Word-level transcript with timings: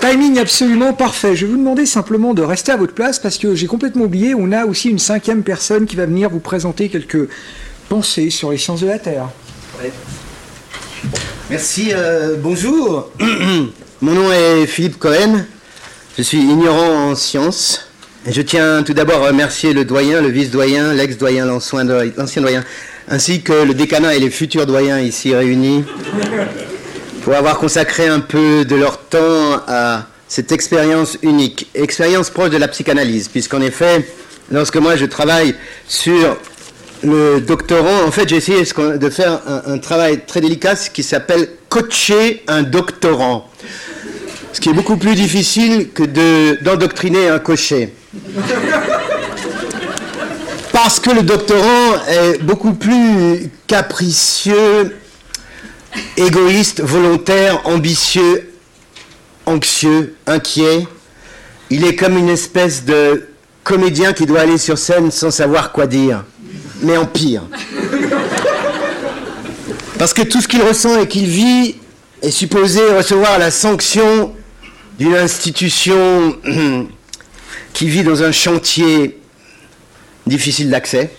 Timing 0.00 0.38
absolument 0.38 0.94
parfait. 0.94 1.36
Je 1.36 1.44
vais 1.44 1.52
vous 1.52 1.58
demander 1.58 1.84
simplement 1.84 2.32
de 2.32 2.40
rester 2.40 2.72
à 2.72 2.76
votre 2.76 2.94
place 2.94 3.18
parce 3.18 3.36
que 3.36 3.54
j'ai 3.54 3.66
complètement 3.66 4.04
oublié, 4.04 4.34
on 4.34 4.50
a 4.50 4.64
aussi 4.64 4.88
une 4.88 4.98
cinquième 4.98 5.42
personne 5.42 5.84
qui 5.84 5.94
va 5.94 6.06
venir 6.06 6.30
vous 6.30 6.40
présenter 6.40 6.88
quelques 6.88 7.28
pensées 7.90 8.30
sur 8.30 8.50
les 8.50 8.56
sciences 8.56 8.80
de 8.80 8.86
la 8.86 8.98
Terre. 8.98 9.28
Merci, 11.50 11.90
euh, 11.92 12.36
bonjour. 12.38 13.10
Mon 14.00 14.12
nom 14.12 14.32
est 14.32 14.66
Philippe 14.66 14.98
Cohen. 14.98 15.44
Je 16.16 16.22
suis 16.22 16.38
ignorant 16.38 17.10
en 17.10 17.14
sciences. 17.14 17.86
Je 18.26 18.40
tiens 18.40 18.82
tout 18.82 18.94
d'abord 18.94 19.22
à 19.24 19.28
remercier 19.28 19.74
le 19.74 19.84
doyen, 19.84 20.22
le 20.22 20.28
vice-doyen, 20.28 20.94
l'ex-doyen, 20.94 21.44
l'ancien 21.44 21.84
doyen, 21.84 22.64
ainsi 23.08 23.42
que 23.42 23.64
le 23.64 23.74
décanat 23.74 24.14
et 24.14 24.18
les 24.18 24.30
futurs 24.30 24.64
doyens 24.64 25.00
ici 25.00 25.34
réunis 25.34 25.84
pour 27.22 27.34
avoir 27.34 27.58
consacré 27.58 28.06
un 28.06 28.20
peu 28.20 28.64
de 28.64 28.76
leur 28.76 28.98
temps 28.98 29.62
à 29.66 30.06
cette 30.28 30.52
expérience 30.52 31.18
unique, 31.22 31.68
expérience 31.74 32.30
proche 32.30 32.50
de 32.50 32.56
la 32.56 32.68
psychanalyse, 32.68 33.28
puisqu'en 33.28 33.60
effet, 33.60 34.06
lorsque 34.50 34.76
moi 34.76 34.96
je 34.96 35.04
travaille 35.04 35.54
sur 35.88 36.36
le 37.02 37.40
doctorant, 37.40 38.06
en 38.06 38.10
fait 38.10 38.28
j'ai 38.28 38.36
essayé 38.36 38.62
de 38.62 39.10
faire 39.10 39.40
un, 39.66 39.78
travail 39.78 40.20
très 40.26 40.40
délicat 40.40 40.76
qui 40.76 41.02
s'appelle 41.02 41.48
coacher 41.68 42.42
un 42.46 42.62
doctorant, 42.62 43.48
ce 44.52 44.60
qui 44.60 44.70
est 44.70 44.74
beaucoup 44.74 44.96
plus 44.96 45.14
difficile 45.14 45.90
que 45.90 46.04
d'endoctriner 46.62 47.28
un 47.28 47.38
cocher. 47.38 47.92
Parce 50.72 51.00
que 51.00 51.10
le 51.10 51.22
doctorant 51.22 52.06
est 52.08 52.42
beaucoup 52.42 52.72
plus 52.72 53.50
capricieux 53.66 54.96
égoïste, 56.16 56.80
volontaire, 56.80 57.66
ambitieux, 57.66 58.52
anxieux, 59.46 60.14
inquiet. 60.26 60.86
Il 61.70 61.84
est 61.84 61.96
comme 61.96 62.16
une 62.16 62.28
espèce 62.28 62.84
de 62.84 63.28
comédien 63.64 64.12
qui 64.12 64.26
doit 64.26 64.40
aller 64.40 64.58
sur 64.58 64.78
scène 64.78 65.10
sans 65.10 65.30
savoir 65.30 65.72
quoi 65.72 65.86
dire, 65.86 66.24
mais 66.82 66.96
en 66.96 67.06
pire. 67.06 67.42
Parce 69.98 70.14
que 70.14 70.22
tout 70.22 70.40
ce 70.40 70.48
qu'il 70.48 70.62
ressent 70.62 71.00
et 71.00 71.06
qu'il 71.06 71.26
vit 71.26 71.76
est 72.22 72.30
supposé 72.30 72.80
recevoir 72.92 73.38
la 73.38 73.50
sanction 73.50 74.34
d'une 74.98 75.14
institution 75.14 76.36
qui 77.72 77.88
vit 77.88 78.02
dans 78.02 78.22
un 78.22 78.32
chantier 78.32 79.20
difficile 80.26 80.70
d'accès 80.70 81.10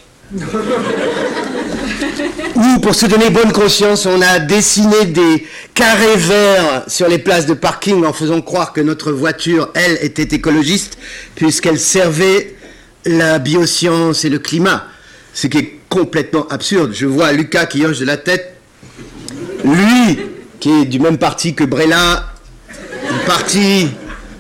pour 2.82 2.96
se 2.96 3.06
donner 3.06 3.30
bonne 3.30 3.52
conscience, 3.52 4.06
on 4.06 4.22
a 4.22 4.40
dessiné 4.40 5.06
des 5.06 5.46
carrés 5.74 6.18
verts 6.18 6.84
sur 6.88 7.08
les 7.08 7.20
places 7.20 7.46
de 7.46 7.54
parking 7.54 8.04
en 8.06 8.14
faisant 8.14 8.42
croire 8.42 8.74
que 8.74 8.82
notre 8.82 9.12
voiture, 9.12 9.70
elle, 9.76 9.98
était 10.02 10.36
écologiste, 10.36 10.98
puisqu'elle 11.36 11.80
servait 11.80 12.56
la 13.06 13.40
bioscience 13.40 14.26
et 14.26 14.30
le 14.30 14.40
climat. 14.40 14.86
Ce 15.34 15.48
qui 15.48 15.58
est 15.60 15.80
complètement 15.90 16.48
absurde. 16.50 16.92
Je 16.94 17.06
vois 17.06 17.32
Lucas 17.32 17.66
qui 17.68 17.86
hoche 17.86 18.00
de 18.00 18.06
la 18.06 18.18
tête. 18.18 18.56
Lui, 19.64 20.20
qui 20.60 20.82
est 20.82 20.86
du 20.86 21.00
même 21.00 21.18
parti 21.18 21.54
que 21.54 21.64
Brella, 21.64 22.34
un 23.10 23.26
parti 23.28 23.90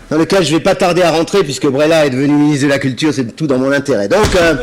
dans 0.09 0.17
lequel 0.17 0.43
je 0.43 0.51
ne 0.51 0.57
vais 0.57 0.63
pas 0.63 0.75
tarder 0.75 1.01
à 1.03 1.11
rentrer, 1.11 1.43
puisque 1.43 1.67
Brella 1.67 2.05
est 2.05 2.09
devenu 2.09 2.33
ministre 2.33 2.65
de 2.65 2.69
la 2.69 2.79
Culture, 2.79 3.13
c'est 3.13 3.35
tout 3.35 3.47
dans 3.47 3.57
mon 3.57 3.71
intérêt. 3.71 4.09
Donc, 4.09 4.35
euh, 4.35 4.55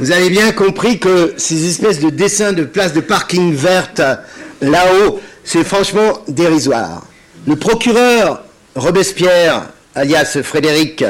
vous 0.00 0.12
avez 0.12 0.30
bien 0.30 0.52
compris 0.52 0.98
que 0.98 1.34
ces 1.36 1.68
espèces 1.68 2.00
de 2.00 2.10
dessins 2.10 2.52
de 2.52 2.64
places 2.64 2.92
de 2.92 3.00
parking 3.00 3.54
vertes 3.54 4.02
là-haut, 4.60 5.20
c'est 5.44 5.64
franchement 5.64 6.20
dérisoire. 6.28 7.06
Le 7.46 7.56
procureur 7.56 8.42
Robespierre, 8.74 9.68
alias 9.94 10.38
Frédéric, 10.42 11.04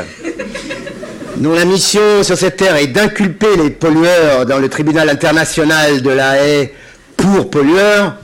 dont 1.36 1.52
la 1.52 1.64
mission 1.64 2.22
sur 2.22 2.36
cette 2.36 2.56
terre 2.56 2.76
est 2.76 2.86
d'inculper 2.86 3.56
les 3.56 3.70
pollueurs 3.70 4.46
dans 4.46 4.58
le 4.58 4.68
tribunal 4.68 5.08
international 5.08 6.02
de 6.02 6.10
la 6.10 6.42
haie 6.44 6.72
pour 7.16 7.50
pollueurs, 7.50 8.16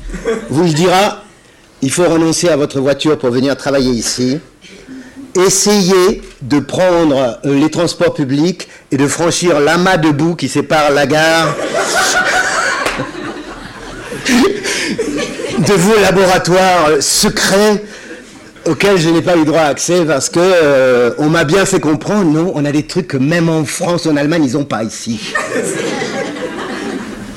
vous 0.48 0.64
le 0.64 0.70
dira, 0.70 1.24
il 1.80 1.90
faut 1.90 2.04
renoncer 2.04 2.48
à 2.48 2.56
votre 2.56 2.80
voiture 2.80 3.18
pour 3.18 3.30
venir 3.30 3.56
travailler 3.56 3.90
ici 3.90 4.38
essayer 5.34 6.22
de 6.42 6.58
prendre 6.60 7.38
euh, 7.44 7.54
les 7.54 7.70
transports 7.70 8.14
publics 8.14 8.68
et 8.90 8.96
de 8.96 9.06
franchir 9.06 9.60
l'amas 9.60 9.96
de 9.96 10.10
boue 10.10 10.34
qui 10.34 10.48
sépare 10.48 10.90
la 10.90 11.06
gare 11.06 11.54
de 15.58 15.72
vos 15.72 16.00
laboratoires 16.00 16.88
secrets 17.00 17.82
auxquels 18.66 18.98
je 18.98 19.08
n'ai 19.08 19.22
pas 19.22 19.36
eu 19.36 19.44
droit 19.44 19.60
à 19.60 19.66
accès 19.66 20.04
parce 20.04 20.28
que 20.28 20.40
euh, 20.40 21.12
on 21.18 21.28
m'a 21.28 21.44
bien 21.44 21.64
fait 21.64 21.80
comprendre, 21.80 22.30
non, 22.30 22.52
on 22.54 22.64
a 22.64 22.72
des 22.72 22.84
trucs 22.84 23.08
que 23.08 23.16
même 23.16 23.48
en 23.48 23.64
France, 23.64 24.06
en 24.06 24.16
Allemagne, 24.16 24.44
ils 24.44 24.52
n'ont 24.54 24.64
pas 24.64 24.82
ici. 24.82 25.20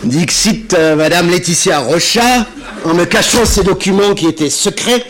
Dixit 0.03 0.73
euh, 0.73 0.95
Madame 0.95 1.29
Laetitia 1.29 1.79
Rocha, 1.79 2.45
en 2.83 2.93
me 2.93 3.05
cachant 3.05 3.45
ces 3.45 3.63
documents 3.63 4.13
qui 4.13 4.27
étaient 4.27 4.49
secrets, 4.51 5.03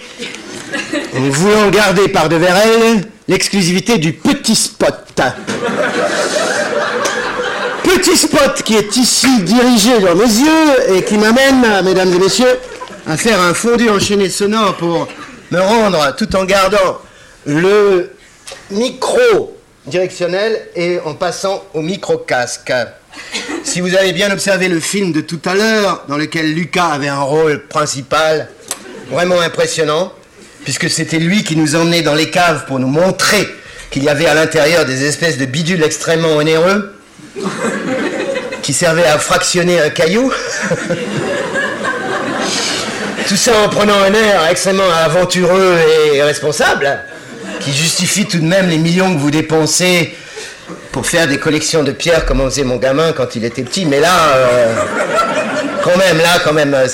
en 1.17 1.29
voulant 1.29 1.69
garder 1.69 2.07
par 2.09 2.29
devers 2.29 2.55
elle 2.57 3.03
l'exclusivité 3.27 3.97
du 3.97 4.13
petit 4.13 4.55
spot. 4.55 5.21
Petit 7.83 8.17
spot 8.17 8.63
qui 8.63 8.75
est 8.75 8.95
ici 8.97 9.41
dirigé 9.41 9.99
dans 9.99 10.15
mes 10.15 10.23
yeux 10.23 10.95
et 10.95 11.03
qui 11.03 11.17
m'amène, 11.17 11.83
mesdames 11.83 12.13
et 12.13 12.19
messieurs, 12.19 12.59
à 13.07 13.17
faire 13.17 13.39
un 13.39 13.53
fondu 13.53 13.89
enchaîné 13.89 14.29
sonore 14.29 14.75
pour 14.75 15.07
me 15.51 15.59
rendre 15.59 16.15
tout 16.15 16.35
en 16.35 16.45
gardant 16.45 16.99
le 17.45 18.11
micro 18.71 19.55
directionnel 19.85 20.69
et 20.75 20.99
en 21.05 21.13
passant 21.13 21.63
au 21.73 21.81
micro 21.81 22.17
casque. 22.17 22.73
Si 23.63 23.81
vous 23.81 23.95
avez 23.95 24.11
bien 24.13 24.31
observé 24.31 24.67
le 24.67 24.79
film 24.79 25.11
de 25.11 25.21
tout 25.21 25.39
à 25.45 25.53
l'heure, 25.53 26.03
dans 26.07 26.17
lequel 26.17 26.53
Lucas 26.53 26.87
avait 26.87 27.07
un 27.07 27.21
rôle 27.21 27.67
principal, 27.67 28.49
vraiment 29.09 29.39
impressionnant, 29.39 30.11
puisque 30.65 30.89
c'était 30.89 31.19
lui 31.19 31.43
qui 31.43 31.55
nous 31.55 31.75
emmenait 31.75 32.01
dans 32.01 32.15
les 32.15 32.29
caves 32.29 32.65
pour 32.65 32.79
nous 32.79 32.87
montrer 32.87 33.47
qu'il 33.91 34.03
y 34.03 34.09
avait 34.09 34.25
à 34.25 34.33
l'intérieur 34.33 34.85
des 34.85 35.05
espèces 35.05 35.37
de 35.37 35.45
bidules 35.45 35.83
extrêmement 35.83 36.35
onéreux 36.35 36.93
qui 38.61 38.73
servaient 38.73 39.05
à 39.05 39.19
fractionner 39.19 39.79
un 39.79 39.89
caillou. 39.89 40.33
tout 43.27 43.37
ça 43.37 43.51
en 43.63 43.69
prenant 43.69 44.01
un 44.01 44.13
air 44.13 44.47
extrêmement 44.49 44.89
aventureux 44.89 45.77
et 46.13 46.21
responsable, 46.23 46.99
qui 47.59 47.71
justifie 47.71 48.25
tout 48.25 48.39
de 48.39 48.45
même 48.45 48.67
les 48.67 48.79
millions 48.79 49.13
que 49.13 49.19
vous 49.19 49.31
dépensez 49.31 50.15
pour 50.91 51.05
faire 51.05 51.27
des 51.27 51.37
collections 51.37 51.83
de 51.83 51.91
pierres 51.91 52.25
comme 52.25 52.41
on 52.41 52.49
faisait 52.49 52.63
mon 52.63 52.77
gamin 52.77 53.11
quand 53.13 53.35
il 53.35 53.45
était 53.45 53.63
petit. 53.63 53.85
Mais 53.85 53.99
là, 53.99 54.29
euh, 54.35 54.73
quand 55.83 55.97
même, 55.97 56.17
là, 56.17 56.39
quand 56.43 56.53
même. 56.53 56.73
Euh, 56.73 56.87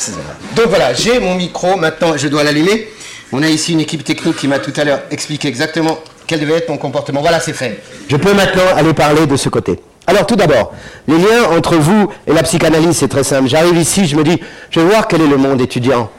donc 0.56 0.68
voilà, 0.68 0.94
j'ai 0.94 1.20
mon 1.20 1.36
micro, 1.36 1.78
maintenant 1.78 2.18
je 2.18 2.28
dois 2.28 2.44
l'allumer. 2.44 2.90
On 3.34 3.42
a 3.44 3.48
ici 3.48 3.72
une 3.72 3.80
équipe 3.80 4.04
technique 4.04 4.36
qui 4.36 4.48
m'a 4.50 4.60
tout 4.60 4.74
à 4.76 4.84
l'heure 4.84 5.00
expliqué 5.10 5.48
exactement 5.48 5.98
quel 6.28 6.42
devait 6.42 6.56
être 6.56 6.70
mon 6.70 6.78
comportement. 6.78 7.22
Voilà, 7.22 7.40
c'est 7.40 7.54
fait. 7.54 7.82
Je 8.10 8.18
peux 8.18 8.34
maintenant 8.34 8.64
aller 8.76 8.94
parler 8.94 9.26
de 9.26 9.36
ce 9.38 9.48
côté. 9.48 9.80
Alors 10.06 10.26
tout 10.26 10.36
d'abord, 10.36 10.74
les 11.08 11.18
liens 11.18 11.44
entre 11.56 11.76
vous 11.76 12.10
et 12.28 12.34
la 12.34 12.44
psychanalyse, 12.44 12.98
c'est 12.98 13.08
très 13.08 13.24
simple. 13.24 13.48
J'arrive 13.48 13.78
ici, 13.78 14.06
je 14.06 14.18
me 14.18 14.24
dis, 14.24 14.38
je 14.70 14.82
vais 14.82 14.86
voir 14.86 15.08
quel 15.08 15.22
est 15.22 15.28
le 15.28 15.38
monde 15.38 15.62
étudiant. 15.62 16.10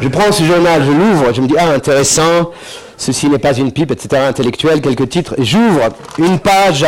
Je 0.00 0.08
prends 0.08 0.32
ce 0.32 0.42
journal, 0.42 0.82
je 0.84 0.90
l'ouvre, 0.90 1.34
je 1.34 1.42
me 1.42 1.48
dis, 1.48 1.54
ah 1.58 1.68
intéressant, 1.68 2.50
ceci 2.96 3.28
n'est 3.28 3.38
pas 3.38 3.52
une 3.52 3.72
pipe, 3.72 3.90
etc., 3.90 4.22
intellectuel, 4.28 4.80
quelques 4.80 5.08
titres. 5.08 5.34
J'ouvre 5.38 5.88
une 6.18 6.38
page, 6.38 6.86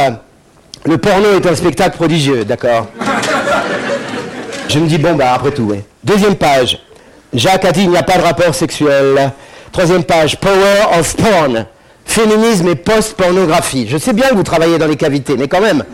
le 0.87 0.97
porno 0.97 1.35
est 1.37 1.47
un 1.47 1.55
spectacle 1.55 1.97
prodigieux, 1.97 2.45
d'accord 2.45 2.87
Je 4.69 4.79
me 4.79 4.87
dis, 4.87 4.99
bon, 4.99 5.15
bah 5.17 5.35
après 5.35 5.51
tout, 5.51 5.69
oui. 5.71 5.81
Deuxième 6.03 6.37
page, 6.37 6.79
Jacques 7.35 7.65
a 7.65 7.73
dit, 7.73 7.83
il 7.83 7.91
n'y 7.91 7.99
a 7.99 8.03
pas 8.03 8.17
de 8.17 8.23
rapport 8.23 8.55
sexuel. 8.55 9.33
Troisième 9.73 10.03
page, 10.05 10.37
Power 10.39 10.99
of 10.99 11.17
Porn. 11.17 11.67
Féminisme 12.05 12.69
et 12.69 12.75
post-pornographie. 12.75 13.87
Je 13.89 13.97
sais 13.97 14.13
bien 14.13 14.31
que 14.31 14.35
vous 14.35 14.43
travaillez 14.43 14.79
dans 14.79 14.89
les 14.89 14.97
cavités, 14.97 15.37
mais 15.39 15.47
quand 15.47 15.61
même. 15.61 15.85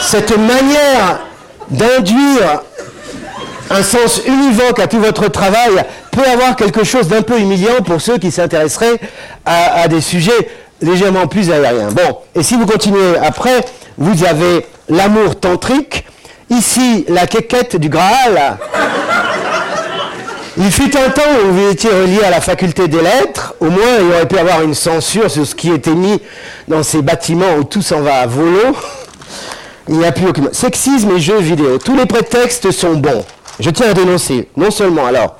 Cette 0.00 0.36
manière 0.36 1.20
d'induire 1.70 2.62
un 3.70 3.82
sens 3.82 4.20
univoque 4.26 4.78
à 4.78 4.86
tout 4.86 5.00
votre 5.00 5.28
travail 5.28 5.84
peut 6.10 6.24
avoir 6.30 6.54
quelque 6.56 6.84
chose 6.84 7.08
d'un 7.08 7.22
peu 7.22 7.38
humiliant 7.40 7.82
pour 7.84 8.00
ceux 8.00 8.18
qui 8.18 8.30
s'intéresseraient 8.30 9.00
à, 9.44 9.82
à, 9.82 9.88
des 9.88 10.00
sujets 10.00 10.48
légèrement 10.80 11.26
plus 11.26 11.50
aériens. 11.50 11.88
Bon, 11.90 12.18
et 12.34 12.42
si 12.42 12.54
vous 12.56 12.66
continuez 12.66 13.16
après, 13.20 13.64
vous 13.96 14.24
avez 14.24 14.66
l'amour 14.88 15.40
tantrique, 15.40 16.04
ici 16.50 17.04
la 17.08 17.26
quéquette 17.26 17.76
du 17.76 17.88
Graal. 17.88 18.58
Il 20.64 20.70
fut 20.70 20.96
un 20.96 21.10
temps 21.10 21.22
où 21.44 21.52
vous 21.54 21.70
étiez 21.70 21.90
relié 21.90 22.22
à 22.22 22.30
la 22.30 22.40
faculté 22.40 22.86
des 22.86 23.02
lettres, 23.02 23.54
au 23.58 23.64
moins 23.64 23.98
il 24.00 24.12
aurait 24.12 24.28
pu 24.28 24.38
avoir 24.38 24.62
une 24.62 24.74
censure 24.74 25.28
sur 25.28 25.44
ce 25.44 25.56
qui 25.56 25.72
était 25.72 25.94
mis 25.94 26.20
dans 26.68 26.84
ces 26.84 27.02
bâtiments 27.02 27.56
où 27.58 27.64
tout 27.64 27.82
s'en 27.82 28.00
va 28.00 28.20
à 28.20 28.26
volo. 28.26 28.76
Il 29.88 29.96
n'y 29.98 30.04
a 30.04 30.12
plus 30.12 30.28
aucun... 30.28 30.42
Sexisme 30.52 31.10
et 31.16 31.20
jeux 31.20 31.40
vidéo, 31.40 31.78
tous 31.78 31.96
les 31.96 32.06
prétextes 32.06 32.70
sont 32.70 32.94
bons. 32.94 33.24
Je 33.58 33.70
tiens 33.70 33.90
à 33.90 33.92
dénoncer, 33.92 34.48
non 34.56 34.70
seulement 34.70 35.04
alors, 35.04 35.36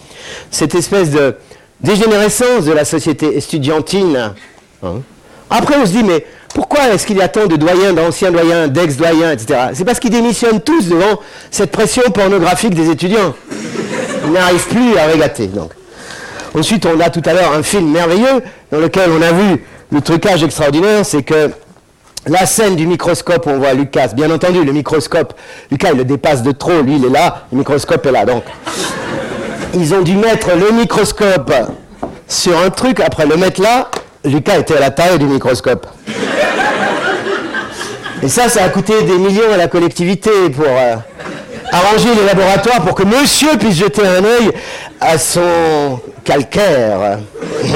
cette 0.51 0.75
espèce 0.75 1.11
de, 1.11 1.37
dégénérescence 1.81 2.65
de 2.65 2.73
la 2.73 2.85
société 2.85 3.37
estudiantine. 3.37 4.35
Hein. 4.83 5.03
Après, 5.51 5.77
on 5.81 5.87
se 5.87 5.93
dit, 5.93 6.03
mais 6.03 6.27
pourquoi 6.53 6.89
est-ce 6.89 7.07
qu'il 7.07 7.19
y 7.19 7.23
a 7.23 7.29
tant 7.29 7.47
de 7.47 7.55
doyens, 7.55 7.93
d'anciens 7.93 8.33
doyens, 8.33 8.67
d'ex-doyens, 8.67 9.31
etc. 9.31 9.69
C'est 9.75 9.85
parce 9.85 10.01
qu'ils 10.01 10.11
démissionnent 10.11 10.61
tous 10.61 10.89
devant 10.89 11.21
cette 11.53 11.71
pression 11.71 12.03
pornographique 12.11 12.75
des 12.75 12.91
étudiants. 12.91 13.35
Ils 14.25 14.33
n'arrivent 14.33 14.69
plus 14.69 14.97
à 14.97 15.07
régater. 15.07 15.47
Donc. 15.47 15.73
Ensuite, 16.55 16.87
on 16.87 17.01
a 17.01 17.09
tout 17.09 17.23
à 17.25 17.33
l'heure 17.33 17.53
un 17.53 17.63
film 17.63 17.91
merveilleux 17.91 18.43
dans 18.71 18.79
lequel 18.79 19.11
on 19.11 19.23
a 19.23 19.33
vu 19.33 19.65
le 19.91 20.01
trucage 20.01 20.43
extraordinaire, 20.43 21.05
c'est 21.05 21.23
que 21.23 21.51
la 22.27 22.47
scène 22.47 22.77
du 22.77 22.87
microscope, 22.87 23.47
on 23.47 23.59
voit 23.59 23.73
Lucas, 23.73 24.09
bien 24.15 24.31
entendu, 24.31 24.65
le 24.65 24.73
microscope, 24.73 25.35
Lucas, 25.71 25.91
il 25.93 25.99
le 25.99 26.05
dépasse 26.05 26.43
de 26.43 26.53
trop, 26.53 26.83
lui, 26.83 26.97
il 26.97 27.05
est 27.07 27.11
là, 27.11 27.47
le 27.51 27.59
microscope 27.59 28.05
est 28.07 28.13
là. 28.13 28.25
Donc, 28.25 28.45
ils 29.75 29.95
ont 29.95 30.03
dû 30.03 30.15
mettre 30.17 30.51
le 30.55 30.73
microscope 30.73 31.53
sur 32.29 32.57
un 32.59 32.71
truc, 32.71 33.01
après 33.01 33.27
le 33.27 33.37
mettre 33.37 33.61
là, 33.61 33.91
Lucas 34.25 34.59
était 34.59 34.77
à 34.77 34.81
la 34.81 34.91
taille 34.91 35.19
du 35.19 35.27
microscope. 35.27 35.87
Et 38.23 38.29
ça, 38.29 38.49
ça 38.49 38.63
a 38.63 38.69
coûté 38.69 39.03
des 39.03 39.19
millions 39.19 39.53
à 39.53 39.57
la 39.57 39.67
collectivité 39.67 40.31
pour 40.55 40.65
euh, 40.69 40.97
arranger 41.73 42.15
les 42.15 42.27
laboratoires 42.27 42.83
pour 42.83 42.95
que 42.95 43.03
monsieur 43.05 43.57
puisse 43.59 43.77
jeter 43.77 44.03
un 44.07 44.23
œil 44.25 44.53
à 45.01 45.19
son 45.19 45.99
calcaire. 46.25 47.19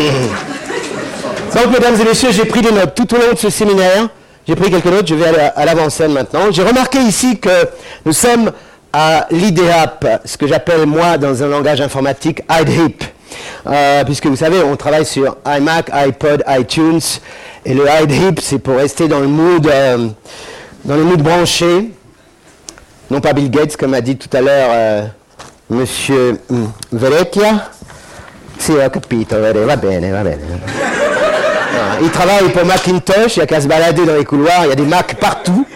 Donc, 1.54 1.72
mesdames 1.72 1.98
et 2.00 2.04
messieurs, 2.04 2.28
j'ai 2.32 2.44
pris 2.44 2.60
des 2.60 2.70
notes 2.70 2.94
tout 2.94 3.14
au 3.14 3.18
long 3.18 3.32
de 3.32 3.38
ce 3.38 3.48
séminaire. 3.48 4.08
J'ai 4.46 4.54
pris 4.54 4.70
quelques 4.70 4.84
notes, 4.86 5.08
je 5.08 5.14
vais 5.14 5.26
aller 5.26 5.48
à 5.56 5.64
l'avant-scène 5.64 6.12
maintenant. 6.12 6.52
J'ai 6.52 6.62
remarqué 6.62 6.98
ici 6.98 7.38
que 7.38 7.48
nous 8.04 8.12
sommes 8.12 8.52
à 8.92 9.26
l'IDEAP, 9.30 10.06
ce 10.24 10.36
que 10.36 10.46
j'appelle 10.46 10.86
moi 10.86 11.18
dans 11.18 11.42
un 11.42 11.48
langage 11.48 11.80
informatique 11.80 12.42
IDHIP. 12.50 13.02
Euh, 13.66 14.04
puisque 14.04 14.26
vous 14.26 14.36
savez, 14.36 14.62
on 14.62 14.76
travaille 14.76 15.04
sur 15.06 15.36
iMac, 15.46 15.90
iPod, 15.92 16.44
iTunes, 16.48 17.00
et 17.64 17.74
le 17.74 17.86
IDHIP, 18.02 18.38
c'est 18.40 18.58
pour 18.58 18.76
rester 18.76 19.08
dans 19.08 19.18
le 19.18 19.26
mood, 19.26 19.66
euh, 19.66 20.06
dans 20.84 20.96
le 20.96 21.02
mood 21.02 21.20
branché. 21.20 21.90
Non 23.10 23.20
pas 23.20 23.32
Bill 23.32 23.50
Gates, 23.50 23.76
comme 23.76 23.94
a 23.94 24.00
dit 24.00 24.16
tout 24.16 24.34
à 24.36 24.40
l'heure 24.40 24.68
euh, 24.72 25.02
Monsieur 25.70 26.40
hum, 26.50 26.70
Verecchia. 26.92 27.70
Si, 28.58 28.72
ho 28.72 28.90
capito, 28.90 29.36
va 29.38 29.52
bene, 29.76 30.10
va 30.10 30.24
bene. 30.24 30.38
Ah, 31.78 31.98
il 32.00 32.10
travaille 32.10 32.48
pour 32.50 32.64
Macintosh, 32.64 33.36
il 33.36 33.40
n'y 33.40 33.42
a 33.42 33.46
qu'à 33.46 33.60
se 33.60 33.68
balader 33.68 34.04
dans 34.06 34.14
les 34.14 34.24
couloirs, 34.24 34.64
il 34.64 34.68
y 34.70 34.72
a 34.72 34.74
des 34.74 34.84
Macs 34.84 35.14
partout. 35.20 35.66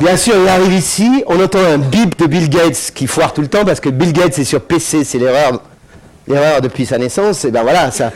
Bien 0.00 0.16
sûr, 0.16 0.34
il 0.40 0.48
arrive 0.48 0.72
ici, 0.72 1.24
on 1.26 1.42
entend 1.42 1.60
un 1.60 1.78
bip 1.78 2.18
de 2.18 2.26
Bill 2.26 2.50
Gates 2.50 2.92
qui 2.94 3.06
foire 3.06 3.32
tout 3.32 3.40
le 3.40 3.48
temps 3.48 3.64
parce 3.64 3.80
que 3.80 3.88
Bill 3.88 4.12
Gates 4.12 4.38
est 4.38 4.44
sur 4.44 4.60
PC, 4.60 5.04
c'est 5.04 5.18
l'erreur, 5.18 5.62
l'erreur 6.28 6.60
depuis 6.60 6.84
sa 6.84 6.98
naissance, 6.98 7.44
et 7.44 7.50
ben 7.50 7.62
voilà, 7.62 7.90
ça. 7.90 8.10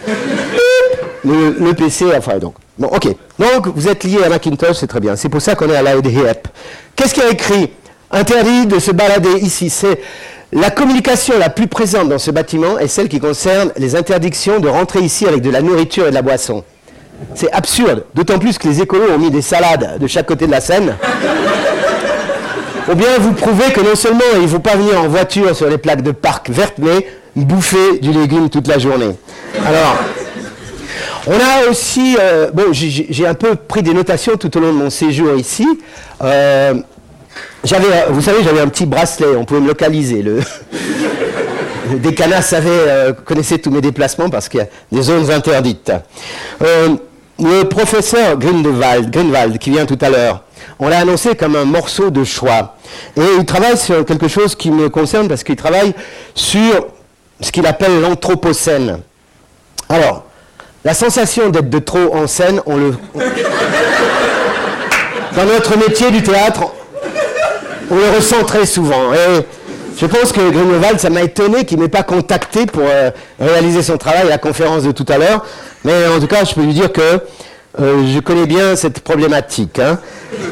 Le, 1.24 1.72
PC, 1.72 2.06
enfin 2.16 2.38
donc. 2.38 2.54
Bon, 2.78 2.88
ok. 2.88 3.08
Donc, 3.38 3.68
vous 3.74 3.88
êtes 3.88 4.04
lié 4.04 4.22
à 4.24 4.28
Macintosh, 4.28 4.76
c'est 4.76 4.86
très 4.86 5.00
bien. 5.00 5.16
C'est 5.16 5.28
pour 5.28 5.42
ça 5.42 5.54
qu'on 5.54 5.68
est 5.68 5.76
à 5.76 5.82
l'AEDHEP. 5.82 6.48
Qu'est-ce 6.94 7.14
qui 7.14 7.20
a 7.20 7.28
écrit? 7.28 7.70
Interdit 8.10 8.66
de 8.66 8.78
se 8.78 8.90
balader 8.90 9.38
ici. 9.42 9.70
C'est 9.70 10.00
la 10.52 10.70
communication 10.70 11.38
la 11.38 11.50
plus 11.50 11.66
présente 11.66 12.08
dans 12.08 12.18
ce 12.18 12.30
bâtiment 12.30 12.78
est 12.78 12.88
celle 12.88 13.08
qui 13.08 13.20
concerne 13.20 13.70
les 13.76 13.96
interdictions 13.96 14.60
de 14.60 14.68
rentrer 14.68 15.00
ici 15.00 15.26
avec 15.26 15.42
de 15.42 15.50
la 15.50 15.60
nourriture 15.60 16.06
et 16.06 16.10
de 16.10 16.14
la 16.14 16.22
boisson. 16.22 16.64
C'est 17.34 17.52
absurde, 17.52 18.04
d'autant 18.14 18.38
plus 18.38 18.56
que 18.56 18.66
les 18.66 18.80
écolos 18.80 19.10
ont 19.12 19.18
mis 19.18 19.30
des 19.30 19.42
salades 19.42 19.98
de 20.00 20.06
chaque 20.06 20.26
côté 20.26 20.46
de 20.46 20.52
la 20.52 20.60
Seine. 20.60 20.96
Ou 22.90 22.94
bien 22.94 23.18
vous 23.18 23.32
prouvez 23.32 23.72
que 23.72 23.80
non 23.80 23.94
seulement 23.94 24.20
il 24.36 24.42
ne 24.42 24.46
faut 24.46 24.58
pas 24.60 24.76
venir 24.76 24.98
en 24.98 25.08
voiture 25.08 25.54
sur 25.54 25.68
les 25.68 25.76
plaques 25.76 26.02
de 26.02 26.12
parc 26.12 26.48
vertes, 26.48 26.78
mais 26.78 27.06
bouffer 27.36 27.98
du 28.00 28.12
légume 28.12 28.48
toute 28.48 28.68
la 28.68 28.78
journée. 28.78 29.16
Alors, 29.66 29.96
on 31.26 31.34
a 31.34 31.70
aussi, 31.70 32.16
euh, 32.18 32.50
bon, 32.52 32.72
j'ai 32.72 33.26
un 33.26 33.34
peu 33.34 33.54
pris 33.54 33.82
des 33.82 33.92
notations 33.92 34.36
tout 34.36 34.56
au 34.56 34.60
long 34.60 34.72
de 34.72 34.78
mon 34.78 34.90
séjour 34.90 35.36
ici. 35.36 35.66
Euh, 36.22 36.74
j'avais, 37.64 38.06
vous 38.10 38.20
savez, 38.20 38.42
j'avais 38.42 38.60
un 38.60 38.68
petit 38.68 38.86
bracelet, 38.86 39.36
on 39.36 39.44
pouvait 39.44 39.60
me 39.60 39.68
localiser. 39.68 40.22
Le, 40.22 40.40
le 41.92 41.98
décanat 41.98 42.42
savait, 42.42 42.68
euh, 42.70 43.12
connaissait 43.12 43.58
tous 43.58 43.70
mes 43.70 43.80
déplacements 43.80 44.30
parce 44.30 44.48
qu'il 44.48 44.60
y 44.60 44.62
a 44.62 44.66
des 44.92 45.02
zones 45.02 45.30
interdites. 45.30 45.92
le 46.60 47.62
professeur 47.64 48.36
Grindewald, 48.38 49.10
Grindwald, 49.10 49.58
qui 49.58 49.70
vient 49.70 49.86
tout 49.86 49.98
à 50.00 50.10
l'heure, 50.10 50.42
on 50.78 50.88
l'a 50.88 50.98
annoncé 51.00 51.34
comme 51.34 51.56
un 51.56 51.64
morceau 51.64 52.10
de 52.10 52.24
choix. 52.24 52.76
Et 53.16 53.22
il 53.38 53.44
travaille 53.44 53.76
sur 53.76 54.04
quelque 54.04 54.28
chose 54.28 54.54
qui 54.54 54.70
me 54.70 54.88
concerne 54.88 55.28
parce 55.28 55.42
qu'il 55.42 55.56
travaille 55.56 55.92
sur 56.34 56.88
ce 57.40 57.50
qu'il 57.50 57.66
appelle 57.66 58.00
l'anthropocène. 58.00 59.00
Alors, 59.88 60.24
la 60.84 60.94
sensation 60.94 61.48
d'être 61.48 61.70
de 61.70 61.78
trop 61.78 62.14
en 62.14 62.26
scène, 62.26 62.60
on 62.66 62.76
le... 62.76 62.94
Dans 65.36 65.44
notre 65.44 65.76
métier 65.76 66.10
du 66.10 66.22
théâtre, 66.22 66.72
on 67.90 67.96
le 67.96 68.16
ressent 68.16 68.44
très 68.44 68.66
souvent. 68.66 69.12
Je 70.00 70.06
pense 70.06 70.32
que 70.32 70.50
Grunewald, 70.50 71.00
ça 71.00 71.10
m'a 71.10 71.22
étonné 71.22 71.64
qu'il 71.64 71.78
ne 71.78 71.82
m'ait 71.82 71.88
pas 71.88 72.04
contacté 72.04 72.66
pour 72.66 72.84
euh, 72.86 73.10
réaliser 73.40 73.82
son 73.82 73.96
travail 73.96 74.22
à 74.22 74.30
la 74.30 74.38
conférence 74.38 74.84
de 74.84 74.92
tout 74.92 75.06
à 75.08 75.18
l'heure. 75.18 75.44
Mais 75.84 76.06
en 76.06 76.20
tout 76.20 76.28
cas, 76.28 76.44
je 76.44 76.54
peux 76.54 76.62
lui 76.62 76.72
dire 76.72 76.92
que 76.92 77.20
euh, 77.80 78.04
je 78.14 78.20
connais 78.20 78.46
bien 78.46 78.76
cette 78.76 79.00
problématique. 79.00 79.80
Hein. 79.80 79.98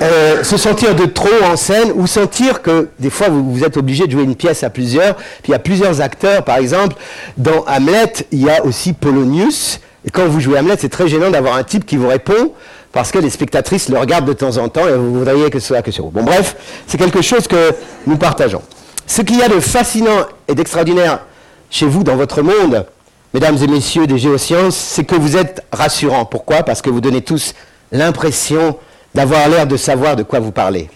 Euh, 0.03 0.43
se 0.43 0.57
sentir 0.57 0.97
de 0.97 1.07
trop 1.07 1.29
en 1.45 1.57
scène 1.57 1.93
ou 1.95 2.09
sentir 2.09 2.61
que 2.61 2.89
des 2.99 3.11
fois 3.11 3.29
vous, 3.29 3.53
vous, 3.53 3.65
êtes 3.65 3.77
obligé 3.77 4.07
de 4.07 4.11
jouer 4.11 4.25
une 4.25 4.35
pièce 4.35 4.65
à 4.65 4.71
plusieurs, 4.71 5.15
puis 5.15 5.49
il 5.49 5.51
y 5.53 5.55
a 5.55 5.61
plusieurs 5.61 6.01
acteurs, 6.01 6.43
par 6.43 6.57
exemple, 6.57 6.97
dans 7.37 7.65
Hamlet, 7.69 8.13
il 8.33 8.45
y 8.45 8.51
a 8.51 8.65
aussi 8.65 8.93
Polonius, 8.93 9.81
et 10.07 10.11
quand 10.11 10.27
vous 10.27 10.41
jouez 10.41 10.59
Hamlet, 10.59 10.77
c'est 10.79 10.89
très 10.89 11.09
gênant 11.09 11.31
d'avoir 11.31 11.57
un 11.57 11.65
type 11.65 11.85
qui 11.85 11.97
vous 11.97 12.09
répond, 12.09 12.53
parce 12.93 13.11
que 13.11 13.19
les 13.19 13.29
spectatrices 13.29 13.89
le 13.89 13.99
regardent 13.99 14.27
de 14.27 14.33
temps 14.33 14.57
en 14.57 14.69
temps 14.69 14.87
et 14.89 14.93
vous 14.93 15.19
voudriez 15.19 15.51
que 15.51 15.59
ce 15.59 15.67
soit 15.67 15.83
que 15.83 15.91
sur 15.91 16.05
vous. 16.05 16.11
Bon 16.11 16.23
bref, 16.23 16.57
c'est 16.87 16.97
quelque 16.97 17.21
chose 17.21 17.47
que 17.47 17.73
nous 18.07 18.17
partageons. 18.17 18.63
Ce 19.07 19.21
qu'il 19.23 19.39
y 19.39 19.43
a 19.43 19.49
de 19.49 19.61
fascinant 19.61 20.27
et 20.49 20.55
d'extraordinaire 20.55 21.21
chez 21.69 21.87
vous 21.87 22.05
dans 22.05 22.17
votre 22.17 22.43
monde, 22.43 22.87
mesdames 23.35 23.59
et 23.63 23.67
messieurs 23.67 24.07
des 24.07 24.19
géosciences, 24.19 24.77
c'est 24.77 25.05
que 25.05 25.17
vous 25.17 25.37
êtes 25.37 25.63
rassurants. 25.73 26.25
Pourquoi? 26.25 26.63
Parce 26.63 26.81
que 26.81 26.89
vous 26.89 27.01
donnez 27.01 27.21
tous 27.21 27.55
l'impression 27.93 28.79
d'avoir 29.15 29.49
l'air 29.49 29.67
de 29.67 29.77
savoir 29.77 30.17
de 30.17 30.23
quoi 30.23 30.39
vous 30.39 30.53
parlez. 30.53 30.89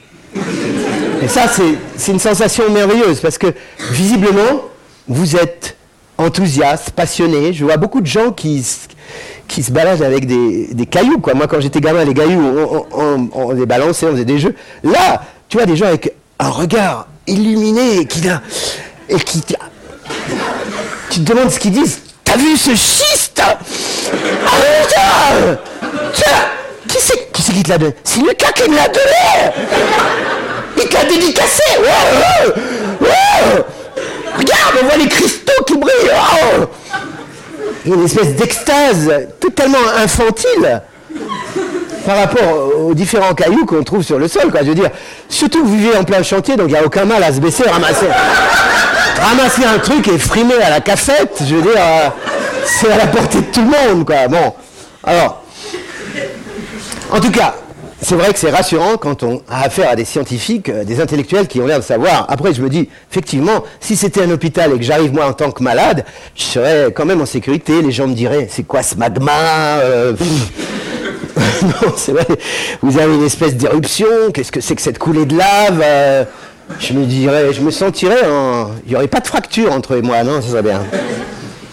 Et 1.23 1.29
ça, 1.29 1.43
c'est 1.97 2.13
une 2.13 2.19
sensation 2.19 2.71
merveilleuse, 2.71 3.21
parce 3.21 3.37
que 3.37 3.49
visiblement, 3.91 4.63
vous 5.07 5.37
êtes 5.37 5.77
enthousiaste, 6.21 6.91
passionné. 6.91 7.53
Je 7.53 7.65
vois 7.65 7.77
beaucoup 7.77 8.01
de 8.01 8.07
gens 8.07 8.31
qui, 8.31 8.65
qui 9.49 9.63
se 9.63 9.73
baladent 9.73 10.03
avec 10.03 10.27
des, 10.27 10.87
cailloux. 10.87 11.19
Quoi. 11.19 11.35
Moi, 11.35 11.47
quand 11.49 11.61
j'étais 11.61 11.81
gamin, 11.81 12.05
les 12.05 12.15
cailloux, 12.15 12.87
on, 12.93 13.51
les 13.53 13.67
balançait, 13.67 14.07
on 14.07 14.13
faisait 14.13 14.25
des 14.25 14.39
jeux. 14.39 14.55
Là, 14.85 15.23
tu 15.49 15.57
vois 15.57 15.67
des 15.67 15.77
gens 15.77 15.87
avec 15.87 16.15
un 16.39 16.51
regard 16.51 17.07
illuminé 17.27 18.07
qui, 18.07 18.23
et 19.09 19.17
qui... 19.17 19.43
Tu 21.11 21.21
te 21.21 21.33
demandes 21.33 21.51
ce 21.51 21.59
qu'ils 21.59 21.73
disent. 21.73 22.01
T'as 22.23 22.37
vu 22.37 22.57
ce 22.57 22.77
schiste? 22.77 23.43
Ah 23.43 23.57
Tiens 26.13 26.27
Qui 26.87 26.97
c'est 27.01 27.33
qui, 27.33 27.43
qui 27.43 27.63
te 27.63 27.69
l'a 27.69 27.79
donné? 27.79 27.95
C'est 28.05 28.21
Lucas 28.21 28.53
qui 28.53 28.71
me 28.71 28.77
l'a 28.77 28.87
donné 28.87 29.53
Il 30.77 30.85
te 30.85 30.95
l'a 30.95 31.05
dédicacé 31.05 31.63
Regarde, 34.51 34.77
on 34.83 34.87
voit 34.87 34.97
les 34.97 35.09
cristaux 35.09 35.65
qui 35.67 35.77
brillent 35.77 36.11
oh 36.61 36.67
une 37.87 38.05
espèce 38.05 38.35
d'extase 38.35 39.11
totalement 39.39 39.79
infantile 40.03 40.83
par 42.05 42.17
rapport 42.17 42.73
aux 42.79 42.95
différents 42.95 43.35
cailloux 43.35 43.65
qu'on 43.67 43.83
trouve 43.83 44.03
sur 44.03 44.19
le 44.19 44.29
sol, 44.29 44.51
quoi. 44.51 44.61
Je 44.63 44.69
veux 44.69 44.75
dire, 44.75 44.91
surtout 45.29 45.65
vous 45.65 45.77
vivez 45.77 45.97
en 45.97 46.05
plein 46.05 46.23
chantier, 46.23 46.57
donc 46.57 46.69
il 46.69 46.73
n'y 46.73 46.79
a 46.79 46.85
aucun 46.85 47.05
mal 47.05 47.23
à 47.23 47.33
se 47.33 47.41
baisser, 47.41 47.65
ramasser, 47.65 48.07
ramasser 49.21 49.65
un 49.65 49.79
truc 49.79 50.09
et 50.09 50.19
frimer 50.19 50.61
à 50.63 50.71
la 50.71 50.81
cassette, 50.81 51.43
je 51.47 51.55
veux 51.55 51.63
dire, 51.63 51.73
euh, 51.77 52.09
c'est 52.65 52.91
à 52.91 52.97
la 52.97 53.07
portée 53.07 53.39
de 53.39 53.47
tout 53.53 53.63
le 53.63 53.95
monde, 53.95 54.07
quoi. 54.07 54.29
Bon, 54.29 54.55
alors, 55.05 55.43
en 57.13 57.21
tout 57.21 57.31
cas, 57.31 57.55
c'est 58.03 58.15
vrai 58.15 58.33
que 58.33 58.39
c'est 58.39 58.51
rassurant 58.51 58.97
quand 58.97 59.23
on 59.23 59.43
a 59.49 59.65
affaire 59.65 59.91
à 59.91 59.97
des 59.97 60.05
scientifiques, 60.05 60.69
euh, 60.69 60.85
des 60.85 61.01
intellectuels 61.01 61.47
qui 61.47 61.61
ont 61.61 61.67
l'air 61.67 61.79
de 61.79 61.85
savoir. 61.85 62.27
Après, 62.29 62.55
je 62.55 62.63
me 62.63 62.69
dis, 62.69 62.89
effectivement, 63.11 63.65
si 63.79 63.95
c'était 63.95 64.23
un 64.23 64.31
hôpital 64.31 64.73
et 64.73 64.79
que 64.79 64.83
j'arrive 64.83 65.13
moi 65.13 65.27
en 65.27 65.33
tant 65.35 65.51
que 65.51 65.63
malade, 65.63 66.05
je 66.35 66.43
serais 66.43 66.93
quand 66.95 67.05
même 67.05 67.21
en 67.21 67.27
sécurité. 67.27 67.83
Les 67.83 67.93
gens 67.93 68.07
me 68.07 68.15
diraient, 68.15 68.49
c'est 68.51 68.63
quoi 68.63 68.83
ce 68.83 68.95
magma 68.95 69.33
euh, 69.83 70.15
Non, 71.63 71.93
c'est 71.97 72.13
vrai. 72.13 72.27
Vous 72.83 72.99
avez 72.99 73.15
une 73.15 73.25
espèce 73.25 73.55
d'éruption. 73.55 74.07
Qu'est-ce 74.33 74.53
que 74.53 74.61
c'est 74.63 74.75
que 74.75 74.83
cette 74.83 74.99
coulée 74.99 75.27
de 75.27 75.37
lave 75.37 75.83
euh, 75.85 76.25
Je 76.79 76.95
me 76.95 77.05
dirais, 77.05 77.53
je 77.53 77.61
me 77.61 77.71
sentirais 77.71 78.27
en... 78.27 78.71
Il 78.87 78.91
n'y 78.91 78.97
aurait 78.97 79.09
pas 79.09 79.21
de 79.21 79.27
fracture 79.27 79.73
entre 79.73 79.97
moi, 79.99 80.23
non 80.23 80.41
Ça 80.41 80.49
serait 80.49 80.63
bien. 80.63 80.81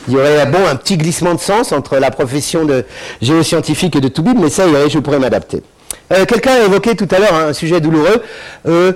Il 0.09 0.13
y 0.13 0.17
aurait 0.17 0.45
bon 0.45 0.65
un 0.69 0.75
petit 0.75 0.97
glissement 0.97 1.33
de 1.33 1.39
sens 1.39 1.71
entre 1.71 1.97
la 1.97 2.11
profession 2.11 2.65
de 2.65 2.85
géoscientifique 3.21 3.95
et 3.95 4.01
de 4.01 4.07
Toubib, 4.09 4.37
mais 4.39 4.49
ça, 4.49 4.63
je 4.89 4.99
pourrais 4.99 5.19
m'adapter. 5.19 5.63
Euh, 6.11 6.25
quelqu'un 6.25 6.53
a 6.53 6.65
évoqué 6.65 6.95
tout 6.95 7.07
à 7.11 7.19
l'heure 7.19 7.33
un 7.33 7.53
sujet 7.53 7.81
douloureux. 7.81 8.23
Euh, 8.67 8.93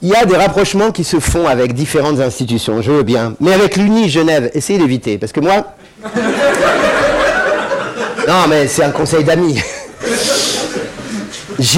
il 0.00 0.08
y 0.08 0.14
a 0.14 0.24
des 0.24 0.36
rapprochements 0.36 0.90
qui 0.90 1.04
se 1.04 1.20
font 1.20 1.46
avec 1.46 1.74
différentes 1.74 2.20
institutions, 2.20 2.82
je 2.82 2.90
veux 2.90 3.02
bien. 3.02 3.34
Mais 3.40 3.52
avec 3.52 3.76
l'Uni 3.76 4.08
Genève, 4.08 4.50
essayez 4.54 4.78
d'éviter. 4.78 5.18
Parce 5.18 5.32
que 5.32 5.40
moi. 5.40 5.74
non, 8.28 8.46
mais 8.48 8.66
c'est 8.66 8.84
un 8.84 8.90
conseil 8.90 9.24
d'amis. 9.24 9.60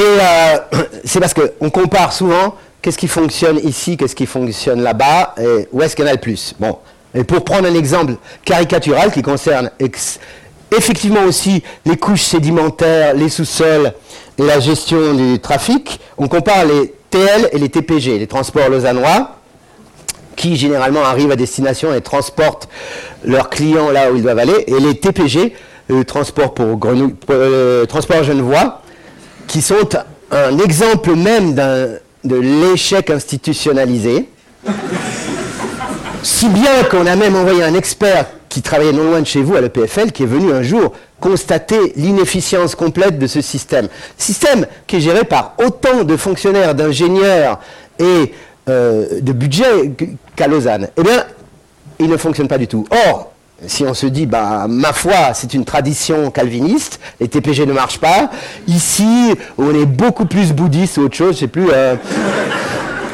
Euh, 0.01 0.59
c'est 1.05 1.21
parce 1.21 1.35
qu'on 1.35 1.69
compare 1.69 2.13
souvent 2.13 2.57
qu'est-ce 2.81 2.97
qui 2.97 3.09
fonctionne 3.09 3.59
ici, 3.59 3.99
qu'est-ce 3.99 4.15
qui 4.15 4.25
fonctionne 4.25 4.83
là-bas, 4.83 5.35
et 5.39 5.69
où 5.73 5.83
est-ce 5.83 5.95
qu'il 5.95 6.07
y 6.07 6.09
en 6.09 6.11
a 6.11 6.15
le 6.15 6.21
plus. 6.21 6.55
Bon. 6.59 6.79
Et 7.15 7.23
pour 7.23 7.45
prendre 7.45 7.69
un 7.69 7.75
exemple 7.75 8.15
caricatural 8.45 9.13
qui 9.13 9.21
concerne 9.21 9.71
effectivement 10.77 11.25
aussi 11.25 11.63
les 11.85 11.97
couches 11.97 12.23
sédimentaires, 12.23 13.15
les 13.15 13.29
sous-sols 13.29 13.93
et 14.39 14.43
la 14.43 14.61
gestion 14.61 15.15
du 15.15 15.39
trafic, 15.41 16.01
on 16.19 16.29
compare 16.29 16.65
les 16.65 16.95
TL 17.11 17.49
et 17.53 17.59
les 17.59 17.69
TPG, 17.69 18.19
les 18.19 18.27
transports 18.27 18.69
lausannois, 18.69 19.37
qui 20.37 20.57
généralement 20.57 21.05
arrivent 21.05 21.31
à 21.31 21.37
destination 21.37 21.95
et 21.95 22.01
transportent 22.01 22.69
leurs 23.25 23.51
clients 23.51 23.91
là 23.91 24.11
où 24.11 24.17
ils 24.17 24.23
doivent 24.23 24.39
aller, 24.39 24.65
et 24.67 24.81
les 24.81 24.99
TPG, 24.99 25.55
le 25.89 26.05
transport 26.05 26.55
pour 26.55 26.79
euh, 27.31 27.87
transport 27.87 28.25
genevois, 28.25 28.83
qui 29.47 29.63
sont 29.63 29.89
un 30.31 30.59
exemple 30.59 31.15
même 31.15 31.55
de 31.55 32.37
l'échec 32.37 33.11
institutionnalisé. 33.11 34.29
Si 36.25 36.49
bien 36.49 36.85
qu'on 36.91 37.05
a 37.05 37.17
même 37.17 37.37
envoyé 37.37 37.63
un 37.63 37.75
expert 37.75 38.25
qui 38.49 38.63
travaillait 38.63 38.95
non 38.95 39.05
loin 39.11 39.21
de 39.21 39.27
chez 39.27 39.43
vous 39.43 39.57
à 39.57 39.61
l'EPFL, 39.61 40.11
qui 40.11 40.23
est 40.23 40.27
venu 40.27 40.55
un 40.55 40.63
jour 40.63 40.95
constater 41.21 41.93
l'inefficience 41.97 42.75
complète 42.75 43.19
de 43.19 43.27
ce 43.27 43.43
système. 43.43 43.89
Système 44.17 44.67
qui 44.87 44.97
est 44.97 45.01
géré 45.01 45.25
par 45.25 45.53
autant 45.63 46.03
de 46.03 46.17
fonctionnaires, 46.17 46.75
d'ingénieurs 46.75 47.61
et 47.99 48.33
euh, 48.71 49.21
de 49.21 49.33
budget 49.33 49.93
qu'à 50.35 50.49
Lausanne. 50.49 50.89
Eh 50.97 51.03
bien, 51.03 51.25
il 51.99 52.09
ne 52.09 52.17
fonctionne 52.17 52.49
pas 52.49 52.59
du 52.59 52.69
tout. 52.69 52.87
Or, 53.11 53.31
si 53.67 53.85
on 53.85 53.93
se 53.93 54.07
dit, 54.07 54.25
bah, 54.25 54.65
ma 54.67 54.95
foi, 54.95 55.35
c'est 55.35 55.53
une 55.53 55.67
tradition 55.67 56.31
calviniste, 56.31 57.01
les 57.21 57.29
TPG 57.29 57.67
ne 57.67 57.75
marchent 57.75 58.01
pas, 58.01 58.31
ici, 58.67 59.35
on 59.59 59.75
est 59.75 59.87
beaucoup 59.87 60.25
plus 60.25 60.55
bouddhiste 60.55 60.97
ou 60.97 61.03
autre 61.03 61.17
chose, 61.17 61.35
je 61.35 61.41
sais 61.41 61.49
plus, 61.49 61.69
euh, 61.71 61.97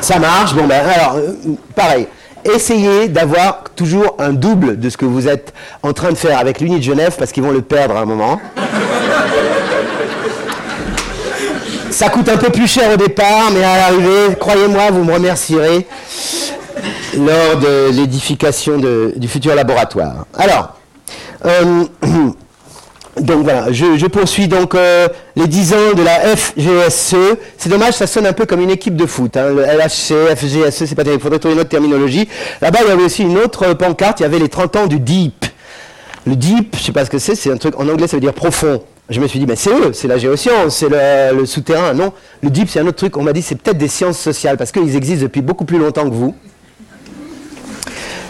ça 0.00 0.20
marche, 0.20 0.54
bon 0.54 0.68
ben, 0.68 0.80
alors, 0.86 1.16
euh, 1.16 1.32
pareil 1.74 2.06
essayez 2.44 3.08
d'avoir 3.08 3.64
toujours 3.76 4.16
un 4.18 4.32
double 4.32 4.78
de 4.78 4.90
ce 4.90 4.96
que 4.96 5.04
vous 5.04 5.28
êtes 5.28 5.52
en 5.82 5.92
train 5.92 6.10
de 6.10 6.16
faire 6.16 6.38
avec 6.38 6.60
l'Uni 6.60 6.78
de 6.78 6.82
Genève 6.82 7.16
parce 7.18 7.32
qu'ils 7.32 7.42
vont 7.42 7.52
le 7.52 7.62
perdre 7.62 7.96
à 7.96 8.00
un 8.00 8.04
moment. 8.04 8.40
Ça 11.90 12.08
coûte 12.08 12.28
un 12.28 12.36
peu 12.36 12.50
plus 12.50 12.66
cher 12.66 12.92
au 12.94 12.96
départ, 12.96 13.50
mais 13.52 13.62
à 13.62 13.76
l'arrivée, 13.76 14.36
croyez-moi, 14.38 14.90
vous 14.90 15.04
me 15.04 15.12
remercierez 15.12 15.86
lors 17.16 17.56
de 17.60 17.90
l'édification 17.90 18.78
du 19.16 19.28
futur 19.28 19.54
laboratoire. 19.54 20.24
Alors, 20.38 20.76
euh, 21.44 21.84
donc 23.18 23.42
voilà, 23.42 23.72
je, 23.72 24.06
poursuis 24.06 24.46
donc 24.46 24.74
euh, 24.74 25.08
les 25.34 25.46
10 25.46 25.74
ans 25.74 25.94
de 25.96 26.02
la 26.02 26.36
FGSE. 26.36 27.36
C'est 27.58 27.68
dommage, 27.68 27.94
ça 27.94 28.06
sonne 28.06 28.26
un 28.26 28.32
peu 28.32 28.46
comme 28.46 28.60
une 28.60 28.70
équipe 28.70 28.94
de 28.94 29.04
foot. 29.04 29.36
Hein. 29.36 29.50
Le 29.50 29.62
LHC, 29.62 30.36
FGSE, 30.36 30.86
c'est 30.86 30.94
pas 30.94 31.02
terrible. 31.02 31.20
Il 31.20 31.22
faudrait 31.22 31.38
trouver 31.40 31.54
une 31.54 31.60
autre 31.60 31.70
terminologie. 31.70 32.28
Là-bas, 32.60 32.78
il 32.84 32.88
y 32.88 32.90
avait 32.90 33.02
aussi 33.02 33.22
une 33.22 33.36
autre 33.38 33.74
pancarte. 33.74 34.20
Il 34.20 34.22
y 34.22 34.26
avait 34.26 34.38
les 34.38 34.48
30 34.48 34.76
ans 34.76 34.86
du 34.86 35.00
DEEP. 35.00 35.44
Le 36.24 36.36
DEEP, 36.36 36.76
je 36.76 36.82
sais 36.82 36.92
pas 36.92 37.04
ce 37.04 37.10
que 37.10 37.18
c'est. 37.18 37.34
C'est 37.34 37.50
un 37.50 37.56
truc 37.56 37.78
en 37.78 37.88
anglais, 37.88 38.06
ça 38.06 38.16
veut 38.16 38.20
dire 38.20 38.32
profond. 38.32 38.80
Je 39.08 39.20
me 39.20 39.26
suis 39.26 39.40
dit, 39.40 39.46
mais 39.46 39.56
c'est 39.56 39.70
eux, 39.70 39.92
c'est 39.92 40.06
la 40.06 40.18
géoscience, 40.18 40.76
c'est 40.76 40.88
le, 40.88 41.44
souterrain. 41.44 41.94
Non, 41.94 42.12
le 42.42 42.50
DEEP, 42.50 42.68
c'est 42.70 42.78
un 42.78 42.86
autre 42.86 42.98
truc. 42.98 43.16
On 43.16 43.24
m'a 43.24 43.32
dit, 43.32 43.42
c'est 43.42 43.56
peut-être 43.56 43.78
des 43.78 43.88
sciences 43.88 44.18
sociales 44.18 44.56
parce 44.56 44.70
qu'ils 44.70 44.94
existent 44.96 45.24
depuis 45.24 45.42
beaucoup 45.42 45.64
plus 45.64 45.78
longtemps 45.78 46.08
que 46.08 46.14
vous. 46.14 46.34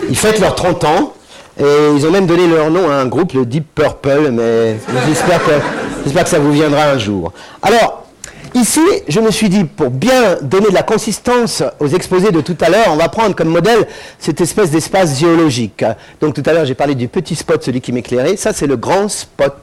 Ils 0.08 0.16
fêtent 0.16 0.40
leurs 0.40 0.54
30 0.54 0.84
ans. 0.84 1.12
Et 1.60 1.94
ils 1.94 2.06
ont 2.06 2.10
même 2.10 2.26
donné 2.26 2.46
leur 2.46 2.70
nom 2.70 2.90
à 2.90 2.94
un 2.94 3.06
groupe, 3.06 3.34
le 3.34 3.44
Deep 3.44 3.74
Purple, 3.74 4.30
mais 4.32 4.78
j'espère 5.06 5.40
que, 5.44 6.26
ça 6.26 6.38
vous 6.38 6.52
viendra 6.52 6.84
un 6.84 6.98
jour. 6.98 7.32
Alors, 7.60 8.06
ici, 8.54 8.80
je 9.08 9.20
me 9.20 9.30
suis 9.30 9.50
dit, 9.50 9.64
pour 9.64 9.90
bien 9.90 10.38
donner 10.40 10.68
de 10.68 10.74
la 10.74 10.82
consistance 10.82 11.62
aux 11.78 11.88
exposés 11.88 12.30
de 12.30 12.40
tout 12.40 12.56
à 12.62 12.70
l'heure, 12.70 12.86
on 12.88 12.96
va 12.96 13.10
prendre 13.10 13.36
comme 13.36 13.48
modèle 13.48 13.86
cette 14.18 14.40
espèce 14.40 14.70
d'espace 14.70 15.18
géologique. 15.18 15.84
Donc 16.22 16.34
tout 16.34 16.42
à 16.46 16.54
l'heure, 16.54 16.64
j'ai 16.64 16.74
parlé 16.74 16.94
du 16.94 17.08
petit 17.08 17.34
spot, 17.34 17.62
celui 17.62 17.82
qui 17.82 17.92
m'éclairait. 17.92 18.36
Ça, 18.36 18.54
c'est 18.54 18.66
le 18.66 18.78
grand 18.78 19.08
spot, 19.08 19.54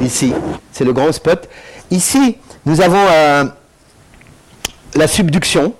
ici. 0.00 0.32
C'est 0.70 0.84
le 0.84 0.92
grand 0.92 1.10
spot. 1.10 1.48
Ici, 1.90 2.36
nous 2.64 2.80
avons 2.80 3.04
euh, 3.10 3.44
la 4.94 5.08
subduction. 5.08 5.74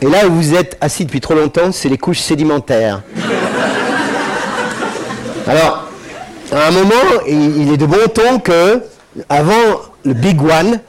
Et 0.00 0.06
là 0.06 0.26
où 0.26 0.32
vous 0.32 0.54
êtes 0.54 0.76
assis 0.80 1.04
depuis 1.04 1.20
trop 1.20 1.34
longtemps, 1.34 1.72
c'est 1.72 1.88
les 1.88 1.98
couches 1.98 2.20
sédimentaires. 2.20 3.02
Alors, 5.46 5.86
à 6.50 6.66
un 6.66 6.70
moment, 6.72 7.22
il, 7.28 7.72
est 7.72 7.76
de 7.76 7.86
bon 7.86 8.08
ton 8.12 8.40
que, 8.40 8.82
avant 9.28 9.54
le 10.04 10.12
Big 10.12 10.42
One, 10.42 10.80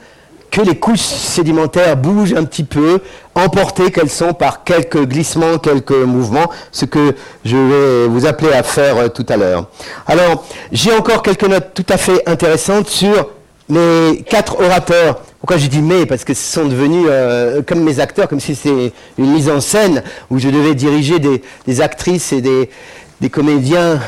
que 0.50 0.60
les 0.62 0.76
couches 0.76 0.98
sédimentaires 0.98 1.96
bougent 1.96 2.34
un 2.34 2.42
petit 2.42 2.64
peu, 2.64 3.00
emportées 3.36 3.92
qu'elles 3.92 4.10
sont 4.10 4.34
par 4.34 4.64
quelques 4.64 5.04
glissements, 5.04 5.58
quelques 5.58 5.92
mouvements, 5.92 6.50
ce 6.72 6.86
que 6.86 7.14
je 7.44 7.56
vais 7.56 8.08
vous 8.08 8.26
appeler 8.26 8.52
à 8.52 8.64
faire 8.64 8.96
euh, 8.96 9.08
tout 9.08 9.26
à 9.28 9.36
l'heure. 9.36 9.66
Alors, 10.08 10.44
j'ai 10.72 10.92
encore 10.92 11.22
quelques 11.22 11.44
notes 11.44 11.74
tout 11.74 11.86
à 11.88 11.96
fait 11.96 12.28
intéressantes 12.28 12.88
sur 12.88 13.30
mes 13.68 14.24
quatre 14.28 14.60
orateurs. 14.60 15.20
Pourquoi 15.38 15.58
je 15.58 15.68
dis 15.68 15.82
mais? 15.82 16.04
Parce 16.04 16.24
que 16.24 16.34
ce 16.34 16.52
sont 16.60 16.66
devenus 16.66 17.06
euh, 17.08 17.62
comme 17.62 17.84
mes 17.84 18.00
acteurs, 18.00 18.26
comme 18.26 18.40
si 18.40 18.56
c'était 18.56 18.92
une 19.18 19.32
mise 19.32 19.48
en 19.48 19.60
scène 19.60 20.02
où 20.30 20.38
je 20.40 20.48
devais 20.48 20.74
diriger 20.74 21.20
des, 21.20 21.80
actrices 21.80 22.32
et 22.32 22.40
des 22.40 23.30
comédiens 23.30 24.00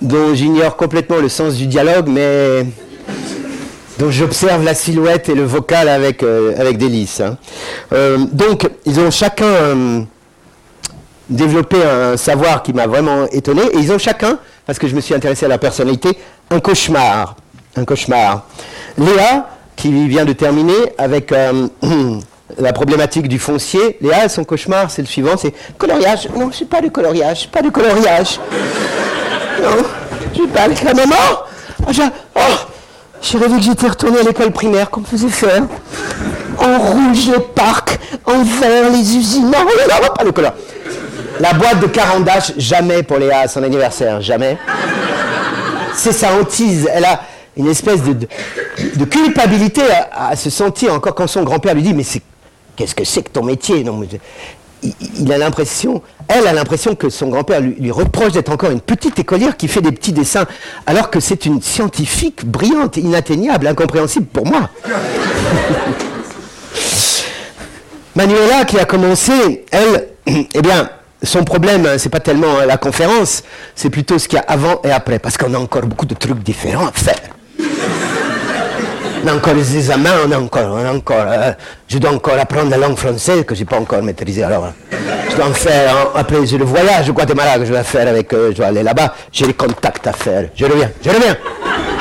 dont 0.00 0.34
j'ignore 0.34 0.76
complètement 0.76 1.18
le 1.18 1.28
sens 1.28 1.54
du 1.54 1.66
dialogue, 1.66 2.08
mais 2.08 2.66
dont 3.98 4.10
j'observe 4.10 4.64
la 4.64 4.74
silhouette 4.74 5.28
et 5.28 5.34
le 5.34 5.44
vocal 5.44 5.88
avec, 5.88 6.22
euh, 6.22 6.54
avec 6.58 6.78
délice. 6.78 7.20
Hein. 7.20 7.36
Euh, 7.92 8.18
donc, 8.32 8.68
ils 8.84 8.98
ont 9.00 9.10
chacun 9.10 9.44
euh, 9.44 10.00
développé 11.28 11.76
un 11.82 12.16
savoir 12.16 12.62
qui 12.62 12.72
m'a 12.72 12.86
vraiment 12.86 13.26
étonné, 13.30 13.62
et 13.72 13.78
ils 13.78 13.92
ont 13.92 13.98
chacun, 13.98 14.38
parce 14.66 14.78
que 14.78 14.88
je 14.88 14.94
me 14.94 15.00
suis 15.00 15.14
intéressé 15.14 15.46
à 15.46 15.48
la 15.48 15.58
personnalité, 15.58 16.18
un 16.50 16.60
cauchemar. 16.60 17.36
Un 17.76 17.84
cauchemar. 17.84 18.46
Léa, 18.98 19.48
qui 19.76 20.08
vient 20.08 20.24
de 20.24 20.32
terminer 20.32 20.94
avec 20.98 21.32
la 22.58 22.72
problématique 22.72 23.28
du 23.28 23.38
foncier, 23.38 23.96
Léa, 24.00 24.28
son 24.28 24.44
cauchemar, 24.44 24.90
c'est 24.90 25.02
le 25.02 25.08
suivant, 25.08 25.36
c'est 25.36 25.52
coloriage. 25.78 26.28
Non, 26.36 26.50
c'est 26.52 26.68
pas 26.68 26.80
de 26.80 26.88
coloriage, 26.88 27.48
pas 27.50 27.62
de 27.62 27.70
coloriage. 27.70 28.38
Non, 29.62 29.84
je 30.34 30.42
pas 30.46 30.62
avec 30.62 30.82
la 30.82 30.94
maman? 30.94 31.14
Ah, 31.86 32.10
oh, 32.36 32.40
j'ai 33.22 33.38
rêvé 33.38 33.56
que 33.56 33.62
j'étais 33.62 33.88
retourné 33.88 34.20
à 34.20 34.22
l'école 34.22 34.50
primaire 34.50 34.90
qu'on 34.90 35.00
me 35.00 35.06
faisait 35.06 35.28
faire. 35.28 35.62
En 36.58 36.78
rouge 36.78 37.28
le 37.28 37.40
parc, 37.40 37.98
en 38.24 38.42
vert 38.42 38.90
les 38.90 39.16
usines. 39.16 39.50
Non, 39.50 39.58
non, 39.60 40.14
pas 40.14 40.24
le 40.24 40.32
couleur. 40.32 40.54
La 41.40 41.52
boîte 41.52 41.80
de 41.80 41.86
carandage, 41.86 42.54
jamais 42.56 43.02
pour 43.02 43.18
Léa 43.18 43.40
à 43.40 43.48
son 43.48 43.62
anniversaire, 43.62 44.20
jamais. 44.20 44.56
C'est 45.94 46.12
sa 46.12 46.32
hantise. 46.32 46.88
Elle 46.92 47.04
a 47.04 47.20
une 47.56 47.68
espèce 47.68 48.02
de, 48.02 48.26
culpabilité 49.04 49.82
à, 50.12 50.36
se 50.36 50.50
sentir 50.50 50.92
encore 50.92 51.14
quand 51.14 51.26
son 51.26 51.42
grand-père 51.42 51.74
lui 51.74 51.82
dit 51.82 51.94
Mais 51.94 52.02
c'est, 52.02 52.22
qu'est-ce 52.76 52.94
que 52.94 53.04
c'est 53.04 53.22
que 53.22 53.30
ton 53.30 53.44
métier? 53.44 53.82
Non, 53.84 54.00
il, 55.18 55.32
a 55.32 55.38
l'impression, 55.38 56.02
elle 56.28 56.46
a 56.46 56.52
l'impression 56.52 56.94
que 56.94 57.08
son 57.08 57.28
grand-père 57.28 57.60
lui, 57.60 57.90
reproche 57.90 58.32
d'être 58.32 58.52
encore 58.52 58.70
une 58.70 58.80
petite 58.80 59.18
écolière 59.18 59.56
qui 59.56 59.68
fait 59.68 59.80
des 59.80 59.92
petits 59.92 60.12
dessins, 60.12 60.46
alors 60.86 61.10
que 61.10 61.20
c'est 61.20 61.46
une 61.46 61.62
scientifique 61.62 62.44
brillante, 62.44 62.96
inatteignable, 62.96 63.66
incompréhensible 63.66 64.26
pour 64.26 64.46
moi. 64.46 64.68
Manuela 68.14 68.64
qui 68.64 68.78
a 68.78 68.84
commencé, 68.84 69.64
elle, 69.70 70.08
eh 70.26 70.62
bien, 70.62 70.88
son 71.22 71.44
problème, 71.44 71.98
c'est 71.98 72.10
pas 72.10 72.20
tellement 72.20 72.60
la 72.66 72.76
conférence, 72.76 73.42
c'est 73.74 73.90
plutôt 73.90 74.18
ce 74.18 74.28
qu'il 74.28 74.36
y 74.36 74.40
a 74.40 74.44
avant 74.46 74.80
et 74.84 74.90
après, 74.90 75.18
parce 75.18 75.36
qu'on 75.36 75.54
a 75.54 75.58
encore 75.58 75.82
beaucoup 75.86 76.06
de 76.06 76.14
trucs 76.14 76.42
différents 76.42 76.86
à 76.86 76.92
faire 76.92 77.34
on 79.24 79.28
a 79.28 79.34
encore 79.34 79.54
les 79.54 79.76
examens, 79.76 80.10
on 80.26 80.32
a 80.32 80.38
encore, 80.38 80.70
on 80.70 80.84
a 80.84 80.92
encore, 80.92 81.24
euh, 81.26 81.52
je 81.88 81.98
dois 81.98 82.12
encore 82.12 82.38
apprendre 82.38 82.70
la 82.70 82.76
langue 82.76 82.96
française 82.96 83.44
que 83.44 83.54
je 83.54 83.60
n'ai 83.60 83.66
pas 83.66 83.78
encore 83.78 84.02
maîtrisée. 84.02 84.42
Alors, 84.42 84.72
je 85.30 85.36
dois 85.36 85.46
en 85.46 85.54
faire, 85.54 85.96
hein, 85.96 86.10
après 86.14 86.44
j'ai 86.46 86.58
le 86.58 86.64
voyage 86.64 87.08
au 87.08 87.12
Guatemala 87.12 87.58
que 87.58 87.64
je 87.64 87.72
vais 87.72 87.82
faire 87.82 88.06
avec, 88.08 88.32
euh, 88.32 88.52
je 88.52 88.58
vais 88.58 88.68
aller 88.68 88.82
là-bas, 88.82 89.14
j'ai 89.32 89.46
les 89.46 89.54
contacts 89.54 90.06
à 90.06 90.12
faire. 90.12 90.48
Je 90.54 90.64
reviens, 90.66 90.90
je 91.02 91.10
reviens, 91.10 91.36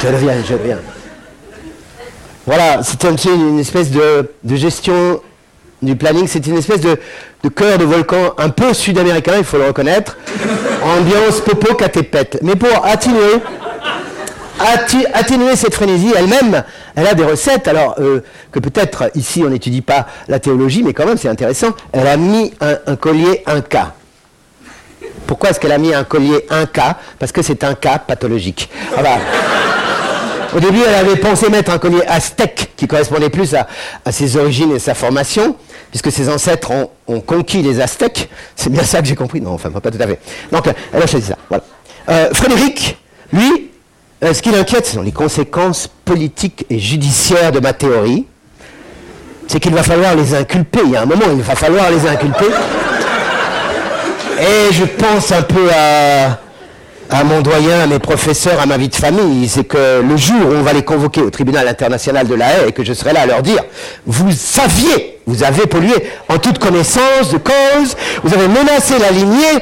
je 0.01 0.07
reviens, 0.07 0.33
je 0.47 0.53
reviens. 0.53 0.77
Voilà, 2.45 2.81
c'est 2.83 3.01
une, 3.03 3.59
espèce 3.59 3.89
de, 3.89 4.27
gestion 4.55 5.21
du 5.81 5.95
planning, 5.95 6.27
c'est 6.27 6.45
une 6.45 6.57
espèce 6.57 6.81
de, 6.81 6.99
de 7.41 7.49
cœur 7.49 7.77
de 7.77 7.85
volcan 7.85 8.33
un 8.37 8.49
peu 8.49 8.73
sud-américain, 8.73 9.35
il 9.37 9.45
faut 9.45 9.57
le 9.57 9.67
reconnaître. 9.67 10.17
Ambiance 10.83 11.39
popo 11.39 11.73
catépète. 11.75 12.39
Mais 12.41 12.57
pour 12.57 12.85
atténuer, 12.85 13.39
atténuer 15.13 15.55
cette 15.55 15.74
frénésie 15.74 16.13
elle-même, 16.15 16.63
elle 16.95 17.07
a 17.07 17.13
des 17.13 17.24
recettes, 17.24 17.67
alors 17.67 17.95
euh, 18.00 18.24
que 18.51 18.60
peut-être 18.60 19.12
ici 19.15 19.43
on 19.45 19.50
n'étudie 19.50 19.81
pas 19.81 20.07
la 20.27 20.39
théologie, 20.39 20.83
mais 20.83 20.93
quand 20.93 21.05
même 21.05 21.17
c'est 21.17 21.29
intéressant, 21.29 21.69
elle 21.91 22.07
a 22.07 22.17
mis 22.17 22.53
un, 22.62 22.95
collier 22.95 23.43
un 23.45 23.62
cas. 23.62 23.93
Pourquoi 25.27 25.50
est-ce 25.50 25.60
qu'elle 25.60 25.72
a 25.72 25.77
mis 25.77 25.93
un 25.93 26.03
collier 26.03 26.45
un 26.50 26.65
cas 26.65 26.98
Parce 27.17 27.31
que 27.31 27.41
c'est 27.41 27.63
un 27.63 27.75
cas 27.75 27.98
pathologique. 27.98 28.69
Ah 28.98 29.01
bah, 29.01 29.17
au 30.55 30.60
début, 30.60 30.81
elle 30.88 30.93
avait 30.93 31.15
pensé 31.15 31.50
mettre 31.50 31.72
un 31.72 31.79
collier 31.79 32.03
aztèque 32.05 32.72
qui 32.75 32.88
correspondait 32.88 33.29
plus 33.29 33.55
à, 33.55 33.67
ses 34.12 34.38
origines 34.38 34.72
et 34.75 34.79
sa 34.79 34.93
formation, 34.93 35.55
puisque 35.89 36.12
ses 36.12 36.29
ancêtres 36.29 36.72
ont, 37.07 37.22
conquis 37.22 37.63
les 37.63 37.81
aztèques. 37.81 38.29
C'est 38.55 38.72
bien 38.72 38.83
ça 38.83 39.01
que 39.01 39.07
j'ai 39.07 39.15
compris. 39.15 39.41
Non, 39.41 39.53
enfin, 39.53 39.72
pas 39.72 39.89
tout 39.89 39.98
à 40.00 40.05
fait. 40.05 40.19
Donc, 40.51 40.65
elle 40.93 41.01
a 41.01 41.07
choisi 41.07 41.27
ça. 41.27 41.38
Euh, 42.10 42.29
Frédéric, 42.33 42.98
lui, 43.31 43.72
euh, 44.23 44.33
ce 44.33 44.41
qui 44.41 44.51
l'inquiète, 44.51 44.85
ce 44.85 44.93
sont 44.93 45.01
les 45.01 45.11
conséquences 45.11 45.89
politiques 46.05 46.65
et 46.69 46.79
judiciaires 46.79 47.51
de 47.51 47.59
ma 47.59 47.73
théorie. 47.73 48.25
C'est 49.47 49.59
qu'il 49.59 49.73
va 49.73 49.83
falloir 49.83 50.15
les 50.15 50.33
inculper. 50.33 50.79
Il 50.85 50.91
y 50.91 50.95
a 50.95 51.01
un 51.01 51.05
moment, 51.05 51.25
il 51.35 51.41
va 51.41 51.55
falloir 51.55 51.89
les 51.91 52.07
inculper. 52.07 52.45
Et 54.39 54.73
je 54.73 54.85
pense 54.85 55.31
un 55.31 55.41
peu 55.41 55.69
à, 55.71 56.39
à 57.09 57.23
mon 57.23 57.41
doyen, 57.41 57.81
à 57.81 57.87
mes 57.87 57.99
professeurs, 57.99 58.59
à 58.59 58.65
ma 58.65 58.77
vie 58.77 58.89
de 58.89 58.95
famille. 58.95 59.47
C'est 59.47 59.65
que 59.65 60.01
le 60.01 60.17
jour 60.17 60.47
où 60.47 60.53
on 60.53 60.63
va 60.63 60.73
les 60.73 60.83
convoquer 60.83 61.21
au 61.21 61.29
tribunal 61.29 61.67
international 61.67 62.27
de 62.27 62.35
la 62.35 62.53
haie 62.53 62.69
et 62.69 62.71
que 62.71 62.83
je 62.83 62.93
serai 62.93 63.13
là 63.13 63.21
à 63.21 63.25
leur 63.25 63.41
dire, 63.41 63.61
vous 64.05 64.31
saviez, 64.31 65.19
vous 65.27 65.43
avez 65.43 65.67
pollué 65.67 65.93
en 66.29 66.37
toute 66.37 66.59
connaissance 66.59 67.31
de 67.31 67.37
cause, 67.37 67.95
vous 68.23 68.33
avez 68.33 68.47
menacé 68.47 68.97
la 68.99 69.11
lignée, 69.11 69.59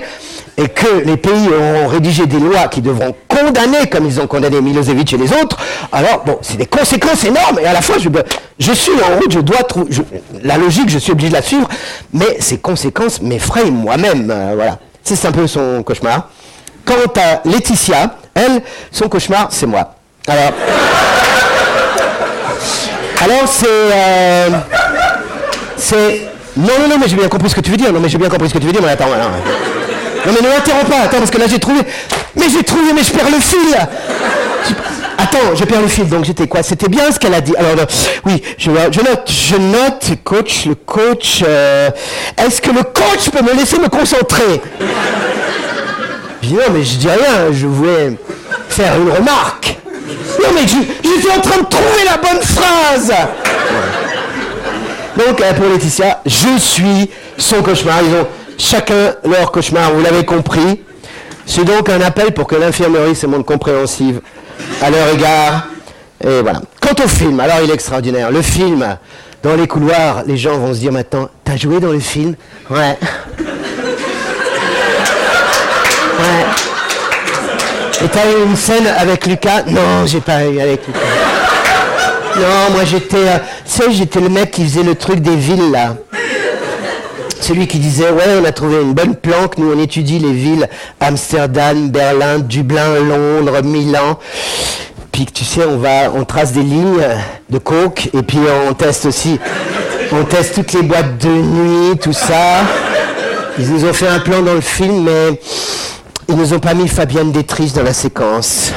et 0.57 0.67
que 0.67 1.03
les 1.05 1.17
pays 1.17 1.49
ont 1.49 1.87
rédigé 1.87 2.25
des 2.25 2.39
lois 2.39 2.67
qui 2.67 2.81
devront 2.81 3.15
condamner, 3.27 3.87
comme 3.89 4.05
ils 4.05 4.19
ont 4.19 4.27
condamné 4.27 4.61
Milosevic 4.61 5.13
et 5.13 5.17
les 5.17 5.31
autres, 5.33 5.57
alors, 5.91 6.23
bon, 6.25 6.37
c'est 6.41 6.57
des 6.57 6.65
conséquences 6.65 7.23
énormes, 7.23 7.59
et 7.59 7.65
à 7.65 7.73
la 7.73 7.81
fois, 7.81 7.95
je, 7.97 8.71
suis 8.71 8.91
en 8.91 9.19
route, 9.19 9.31
je 9.31 9.39
dois 9.39 9.63
trouver, 9.63 9.91
la 10.43 10.57
logique, 10.57 10.89
je 10.89 10.99
suis 10.99 11.11
obligé 11.11 11.29
de 11.29 11.35
la 11.35 11.41
suivre, 11.41 11.67
mais 12.13 12.37
ces 12.39 12.57
conséquences 12.57 13.21
m'effrayent 13.21 13.71
moi-même, 13.71 14.29
euh, 14.29 14.51
voilà. 14.55 14.77
C'est 15.03 15.25
un 15.25 15.31
peu 15.31 15.47
son 15.47 15.81
cauchemar. 15.83 16.29
Quant 16.85 16.93
à 17.15 17.47
Laetitia, 17.47 18.17
elle, 18.35 18.61
son 18.91 19.09
cauchemar, 19.09 19.47
c'est 19.49 19.65
moi. 19.65 19.95
Alors, 20.27 20.53
alors 23.19 23.47
c'est, 23.47 23.65
euh, 23.67 24.49
c'est, 25.77 26.21
non, 26.55 26.67
non, 26.81 26.87
non, 26.89 26.97
mais 26.99 27.07
j'ai 27.07 27.15
bien 27.15 27.27
compris 27.27 27.49
ce 27.49 27.55
que 27.55 27.61
tu 27.61 27.71
veux 27.71 27.77
dire, 27.77 27.91
non, 27.91 27.99
mais 27.99 28.09
j'ai 28.09 28.17
bien 28.17 28.29
compris 28.29 28.49
ce 28.49 28.53
que 28.53 28.59
tu 28.59 28.67
veux 28.67 28.73
dire, 28.73 28.81
mais 28.83 28.89
attends, 28.89 29.07
non. 29.07 29.80
Non 30.25 30.33
mais 30.33 30.47
ne 30.47 30.53
m'interromps 30.53 30.89
pas, 30.89 31.01
attends, 31.05 31.17
parce 31.17 31.31
que 31.31 31.37
là 31.37 31.45
j'ai 31.49 31.59
trouvé. 31.59 31.81
Mais 32.35 32.45
j'ai 32.49 32.63
trouvé, 32.63 32.93
mais 32.93 33.03
je 33.03 33.11
perds 33.11 33.29
le 33.29 33.39
fil 33.39 33.77
Attends, 35.17 35.55
je 35.55 35.63
perds 35.65 35.81
le 35.81 35.87
fil, 35.87 36.07
donc 36.07 36.25
j'étais 36.25 36.47
quoi? 36.47 36.63
C'était 36.63 36.87
bien 36.87 37.11
ce 37.11 37.19
qu'elle 37.19 37.33
a 37.33 37.41
dit. 37.41 37.55
Alors, 37.55 37.85
oui, 38.25 38.41
je, 38.57 38.69
note, 38.71 39.29
je 39.29 39.55
note, 39.55 40.23
coach, 40.23 40.65
le 40.65 40.75
coach. 40.75 41.43
Euh, 41.45 41.89
est-ce 42.37 42.61
que 42.61 42.71
le 42.71 42.83
coach 42.83 43.29
peut 43.31 43.43
me 43.43 43.53
laisser 43.53 43.77
me 43.77 43.87
concentrer? 43.87 44.61
Non, 46.43 46.57
mais 46.73 46.83
je 46.83 46.97
dis 46.97 47.07
rien, 47.07 47.51
je 47.51 47.67
voulais 47.67 48.13
faire 48.69 48.95
une 48.95 49.11
remarque. 49.11 49.77
Non, 50.41 50.49
mais 50.55 50.67
suis 50.67 51.29
en 51.29 51.41
train 51.41 51.61
de 51.61 51.67
trouver 51.67 52.03
la 52.03 52.17
bonne 52.17 52.41
phrase. 52.41 53.13
Donc, 55.17 55.41
euh, 55.41 55.53
pour 55.53 55.65
Laetitia, 55.65 56.21
je 56.25 56.57
suis 56.57 57.09
son 57.37 57.61
cauchemar. 57.61 57.99
Ils 58.01 58.15
ont 58.15 58.27
chacun 58.61 59.15
leur 59.25 59.51
cauchemar, 59.51 59.91
vous 59.91 60.01
l'avez 60.01 60.23
compris. 60.23 60.81
C'est 61.45 61.65
donc 61.65 61.89
un 61.89 62.01
appel 62.01 62.31
pour 62.31 62.47
que 62.47 62.55
l'infirmerie 62.55 63.15
se 63.15 63.25
montre 63.25 63.45
compréhensive 63.45 64.21
à 64.81 64.89
leur 64.89 65.09
égard. 65.09 65.65
Et 66.23 66.41
voilà. 66.41 66.61
Quant 66.79 67.03
au 67.03 67.07
film, 67.07 67.39
alors 67.39 67.57
il 67.63 67.69
est 67.69 67.73
extraordinaire. 67.73 68.31
Le 68.31 68.41
film, 68.41 68.97
dans 69.41 69.55
les 69.55 69.67
couloirs, 69.67 70.23
les 70.27 70.37
gens 70.37 70.57
vont 70.59 70.73
se 70.73 70.79
dire 70.79 70.91
maintenant, 70.91 71.29
t'as 71.43 71.57
joué 71.57 71.79
dans 71.79 71.91
le 71.91 71.99
film? 71.99 72.35
Ouais. 72.69 72.97
Ouais. 76.19 76.45
Et 78.03 78.07
t'as 78.07 78.31
eu 78.31 78.45
une 78.45 78.55
scène 78.55 78.87
avec 78.87 79.25
Lucas? 79.25 79.63
Non, 79.67 80.05
j'ai 80.05 80.21
pas 80.21 80.45
eu 80.45 80.59
avec 80.59 80.85
Lucas. 80.85 80.99
Non, 82.35 82.73
moi 82.73 82.85
j'étais, 82.85 83.17
euh, 83.17 83.37
tu 83.65 83.71
sais, 83.71 83.91
j'étais 83.91 84.21
le 84.21 84.29
mec 84.29 84.51
qui 84.51 84.63
faisait 84.63 84.83
le 84.83 84.95
truc 84.95 85.19
des 85.19 85.35
villes 85.35 85.71
là. 85.71 85.95
Celui 87.41 87.65
qui 87.65 87.79
disait, 87.79 88.11
ouais, 88.11 88.39
on 88.39 88.45
a 88.45 88.51
trouvé 88.51 88.81
une 88.81 88.93
bonne 88.93 89.15
planque, 89.15 89.57
nous 89.57 89.73
on 89.75 89.79
étudie 89.81 90.19
les 90.19 90.31
villes 90.31 90.69
Amsterdam, 90.99 91.89
Berlin, 91.89 92.37
Dublin, 92.37 92.99
Londres, 92.99 93.63
Milan. 93.63 94.19
Puis 95.11 95.25
tu 95.25 95.43
sais, 95.43 95.65
on 95.65 95.77
va, 95.77 96.11
on 96.13 96.23
trace 96.23 96.53
des 96.53 96.61
lignes 96.61 97.01
de 97.49 97.57
coke 97.57 98.09
et 98.13 98.21
puis 98.21 98.37
on 98.69 98.73
teste 98.73 99.07
aussi, 99.07 99.39
on 100.11 100.23
teste 100.23 100.53
toutes 100.53 100.73
les 100.73 100.83
boîtes 100.83 101.17
de 101.17 101.29
nuit, 101.29 101.97
tout 101.97 102.13
ça. 102.13 102.61
Ils 103.57 103.69
nous 103.69 103.85
ont 103.85 103.93
fait 103.93 104.07
un 104.07 104.19
plan 104.19 104.43
dans 104.43 104.53
le 104.53 104.61
film, 104.61 105.03
mais 105.03 105.39
ils 106.29 106.35
nous 106.35 106.53
ont 106.53 106.59
pas 106.59 106.75
mis 106.75 106.87
Fabienne 106.87 107.31
Détrice 107.31 107.73
dans 107.73 107.83
la 107.83 107.93
séquence. 107.93 108.71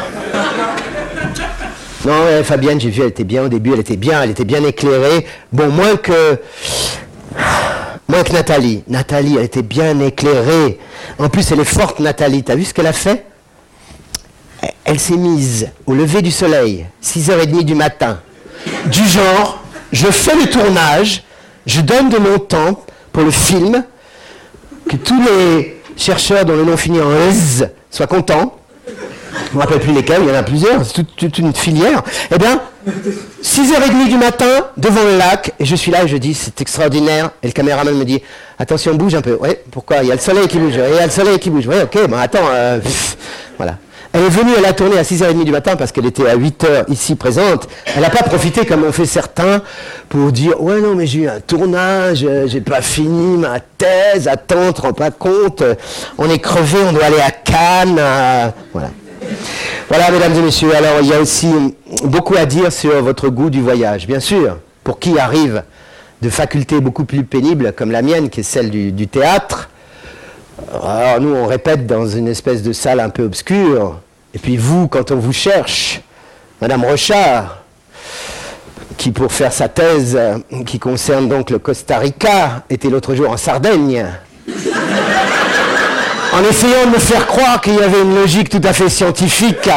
Non, 2.07 2.43
Fabienne, 2.43 2.81
j'ai 2.81 2.91
vu, 2.91 3.03
elle 3.03 3.09
était 3.09 3.25
bien 3.25 3.45
au 3.45 3.49
début, 3.49 3.73
elle 3.75 3.81
était 3.81 3.97
bien, 3.97 4.23
elle 4.23 4.31
était 4.31 4.45
bien 4.45 4.65
éclairée. 4.65 5.27
Bon, 5.53 5.69
moins 5.69 5.97
que 5.97 6.39
Moins 8.09 8.23
que 8.23 8.33
Nathalie. 8.33 8.83
Nathalie, 8.89 9.37
elle 9.39 9.45
était 9.45 9.63
bien 9.63 9.99
éclairée. 10.01 10.79
En 11.19 11.29
plus, 11.29 11.51
elle 11.53 11.61
est 11.61 11.65
forte, 11.65 12.01
Nathalie. 12.01 12.43
T'as 12.43 12.55
vu 12.55 12.65
ce 12.65 12.75
qu'elle 12.75 12.87
a 12.87 12.93
fait? 12.93 13.25
Elle 14.85 15.01
s'est 15.01 15.17
mise 15.17 15.69
au 15.87 15.95
lever 15.95 16.23
du 16.23 16.31
soleil, 16.31 16.87
6h30 17.03 17.65
du 17.65 17.75
matin. 17.75 18.21
Du 18.87 19.07
genre, 19.07 19.63
je 19.93 20.07
fais 20.07 20.35
le 20.37 20.51
tournage, 20.51 21.23
je 21.67 21.81
donne 21.81 22.09
de 22.09 22.19
mon 22.19 22.39
temps 22.39 22.83
pour 23.13 23.23
le 23.23 23.31
film, 23.31 23.85
que 24.89 24.97
tous 24.97 25.21
les 25.23 25.81
chercheurs 25.97 26.45
dont 26.45 26.57
le 26.57 26.65
nom 26.65 26.77
finit 26.77 27.01
en 27.01 27.13
S 27.13 27.65
soient 27.91 28.07
contents 28.07 28.57
je 29.37 29.51
ne 29.53 29.57
me 29.57 29.61
rappelle 29.61 29.81
plus 29.81 29.93
lesquels, 29.93 30.23
il 30.23 30.29
y 30.29 30.33
en 30.33 30.35
a 30.35 30.43
plusieurs, 30.43 30.85
c'est 30.85 31.05
toute, 31.17 31.39
une 31.39 31.55
filière. 31.55 32.03
Eh 32.33 32.39
bien, 32.39 32.61
6h30 33.43 34.09
du 34.09 34.17
matin, 34.17 34.67
devant 34.77 35.03
le 35.03 35.17
lac, 35.17 35.53
et 35.59 35.65
je 35.65 35.75
suis 35.75 35.91
là 35.91 36.05
et 36.05 36.09
je 36.09 36.17
dis, 36.17 36.35
c'est 36.35 36.61
extraordinaire. 36.61 37.31
Et 37.43 37.47
le 37.47 37.53
caméraman 37.53 37.95
me 37.97 38.05
dit, 38.05 38.23
attention, 38.59 38.95
bouge 38.95 39.15
un 39.15 39.23
peu. 39.23 39.39
Oui, 39.41 39.51
pourquoi? 39.71 39.99
Il 40.03 40.09
y 40.09 40.13
a 40.13 40.15
le 40.15 40.21
soleil 40.21 40.49
qui 40.49 40.59
bouge. 40.59 40.75
il 40.75 40.95
y 40.95 40.99
a 40.99 41.07
le 41.07 41.11
soleil 41.11 41.39
qui 41.39 41.51
bouge. 41.51 41.67
Oui, 41.67 41.77
ok, 41.83 42.09
bon, 42.09 42.19
attends. 42.19 42.47
Euh, 42.51 42.81
voilà. 43.57 43.79
Elle 44.13 44.23
est 44.23 44.29
venue, 44.29 44.53
elle 44.57 44.65
a 44.65 44.73
tourné 44.73 44.97
à 44.97 45.03
6h30 45.03 45.43
du 45.43 45.51
matin 45.51 45.75
parce 45.75 45.91
qu'elle 45.91 46.07
était 46.07 46.29
à 46.29 46.37
8h 46.37 46.85
ici 46.89 47.17
présente. 47.17 47.67
Elle 47.97 48.03
n'a 48.03 48.11
pas 48.11 48.23
profité 48.23 48.65
comme 48.65 48.85
ont 48.85 48.93
fait 48.93 49.07
certains 49.07 49.61
pour 50.09 50.31
dire 50.31 50.63
Ouais, 50.63 50.81
non, 50.81 50.95
mais 50.95 51.07
j'ai 51.09 51.21
eu 51.21 51.29
un 51.29 51.41
tournage, 51.41 52.25
euh, 52.25 52.47
j'ai 52.47 52.61
pas 52.61 52.81
fini 52.81 53.39
ma 53.39 53.59
thèse, 53.59 54.29
attends, 54.29 54.73
te 54.73 54.83
rends 54.83 54.93
pas 54.93 55.11
compte, 55.11 55.65
on 56.17 56.31
est 56.31 56.39
crevé, 56.39 56.79
on 56.89 56.93
doit 56.93 57.07
aller 57.07 57.21
à 57.21 57.33
Cannes. 57.33 58.01
Voilà. 58.73 58.91
Voilà, 59.89 60.11
mesdames 60.11 60.35
et 60.35 60.43
messieurs, 60.43 60.75
alors 60.75 61.01
il 61.03 61.09
y 61.09 61.13
a 61.13 61.21
aussi 61.21 61.53
beaucoup 62.05 62.37
à 62.37 62.47
dire 62.47 62.73
sur 62.73 63.03
votre 63.03 63.29
goût 63.29 63.51
du 63.51 63.61
voyage. 63.61 64.07
Bien 64.07 64.21
sûr, 64.21 64.59
pour 64.83 64.99
qui 64.99 65.19
arrive 65.19 65.63
de 66.23 66.31
facultés 66.31 66.81
beaucoup 66.81 67.05
plus 67.05 67.25
pénibles 67.25 67.73
comme 67.73 67.91
la 67.91 68.03
mienne, 68.03 68.31
qui 68.31 68.41
est 68.41 68.45
celle 68.45 68.71
du, 68.71 69.07
théâtre, 69.07 69.69
alors 70.73 71.21
nous, 71.21 71.35
on 71.35 71.47
répète 71.47 71.87
dans 71.87 72.07
une 72.07 72.29
espèce 72.29 72.63
de 72.63 72.73
salle 72.73 73.01
un 73.01 73.11
peu 73.11 73.25
obscure. 73.25 74.01
Et 74.35 74.39
puis 74.39 74.57
vous, 74.57 74.89
quand 74.89 75.11
on 75.11 75.17
vous 75.17 75.33
cherche, 75.33 76.01
Madame 76.61 76.85
Rochard, 76.85 77.63
qui 78.97 79.11
pour 79.11 79.33
faire 79.33 79.53
sa 79.53 79.69
thèse, 79.69 80.19
qui 80.67 80.79
concerne 80.79 81.29
donc 81.29 81.51
le 81.51 81.59
Costa 81.59 81.99
Rica, 81.99 82.63
était 82.71 82.89
l'autre 82.89 83.15
jour 83.15 83.31
en 83.31 83.37
Sardaigne 83.37 84.07
en 86.35 86.43
essayant 86.49 86.87
de 86.87 86.91
me 86.91 86.99
faire 86.99 87.27
croire 87.27 87.61
qu'il 87.61 87.75
y 87.75 87.83
avait 87.83 88.03
une 88.03 88.15
logique 88.15 88.49
tout 88.49 88.61
à 88.65 88.73
fait 88.73 88.89
scientifique 88.89 89.69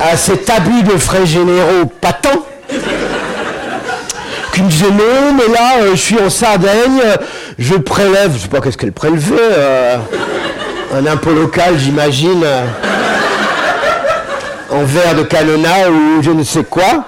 à, 0.00 0.16
cet 0.16 0.50
abus 0.50 0.82
de 0.82 0.98
frais 0.98 1.26
généraux 1.26 1.86
patents, 2.00 2.44
qui 4.52 4.62
me 4.62 4.68
disait 4.68 4.90
non, 4.90 5.34
mais 5.36 5.52
là, 5.52 5.78
euh, 5.80 5.90
je 5.92 6.00
suis 6.00 6.18
en 6.18 6.30
Sardaigne, 6.30 7.02
je 7.58 7.74
prélève, 7.74 8.32
je 8.34 8.42
sais 8.42 8.48
pas 8.48 8.60
qu'est-ce 8.60 8.78
qu'elle 8.78 8.92
prélevait, 8.92 9.36
euh, 9.38 9.96
un 10.94 11.06
impôt 11.06 11.32
local, 11.32 11.74
j'imagine, 11.78 12.44
en 14.70 14.82
verre 14.84 15.14
de 15.14 15.22
canona 15.22 15.90
ou 15.90 16.22
je 16.22 16.30
ne 16.30 16.42
sais 16.42 16.64
quoi. 16.64 17.04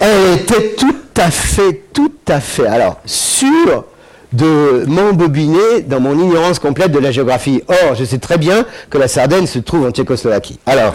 Elle 0.00 0.40
était 0.40 0.74
tout 0.76 0.94
à 1.16 1.30
fait, 1.30 1.82
tout 1.92 2.12
à 2.28 2.40
fait, 2.40 2.66
alors, 2.66 3.00
sûre 3.04 3.84
de 4.32 4.84
m'embobiner 4.86 5.82
dans 5.86 6.00
mon 6.00 6.18
ignorance 6.18 6.58
complète 6.58 6.92
de 6.92 6.98
la 6.98 7.10
géographie. 7.10 7.62
Or, 7.68 7.94
je 7.94 8.04
sais 8.04 8.18
très 8.18 8.38
bien 8.38 8.64
que 8.90 8.98
la 8.98 9.08
Sardaigne 9.08 9.46
se 9.46 9.58
trouve 9.58 9.86
en 9.86 9.90
Tchécoslovaquie. 9.90 10.58
Alors, 10.66 10.94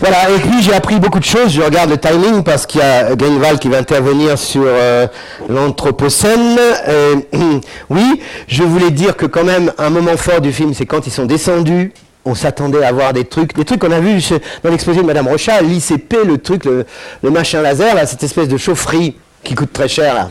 voilà, 0.00 0.30
et 0.30 0.38
puis 0.38 0.62
j'ai 0.62 0.72
appris 0.72 1.00
beaucoup 1.00 1.18
de 1.18 1.24
choses, 1.24 1.52
je 1.52 1.60
regarde 1.60 1.90
le 1.90 1.98
timing 1.98 2.44
parce 2.44 2.66
qu'il 2.66 2.80
y 2.80 2.84
a 2.84 3.16
Gainval 3.16 3.58
qui 3.58 3.68
va 3.68 3.78
intervenir 3.78 4.38
sur 4.38 4.62
euh, 4.64 5.08
l'Anthropocène. 5.48 6.56
Euh, 6.88 7.16
oui, 7.90 8.20
je 8.46 8.62
voulais 8.62 8.92
dire 8.92 9.16
que 9.16 9.26
quand 9.26 9.44
même 9.44 9.72
un 9.76 9.90
moment 9.90 10.16
fort 10.16 10.40
du 10.40 10.52
film, 10.52 10.72
c'est 10.72 10.86
quand 10.86 11.06
ils 11.06 11.12
sont 11.12 11.26
descendus 11.26 11.92
on 12.28 12.34
s'attendait 12.34 12.84
à 12.84 12.92
voir 12.92 13.12
des 13.12 13.24
trucs, 13.24 13.54
des 13.54 13.64
trucs 13.64 13.80
qu'on 13.80 13.90
a 13.90 14.00
vus 14.00 14.22
dans 14.62 14.70
l'exposé 14.70 15.00
de 15.00 15.06
Madame 15.06 15.28
Rocha, 15.28 15.62
l'ICP, 15.62 16.14
le 16.26 16.38
truc, 16.38 16.64
le, 16.66 16.84
machin 17.22 17.62
laser, 17.62 17.96
cette 18.06 18.22
espèce 18.22 18.48
de 18.48 18.56
chaufferie 18.56 19.16
qui 19.42 19.54
coûte 19.54 19.72
très 19.72 19.88
cher, 19.88 20.14
là, 20.14 20.28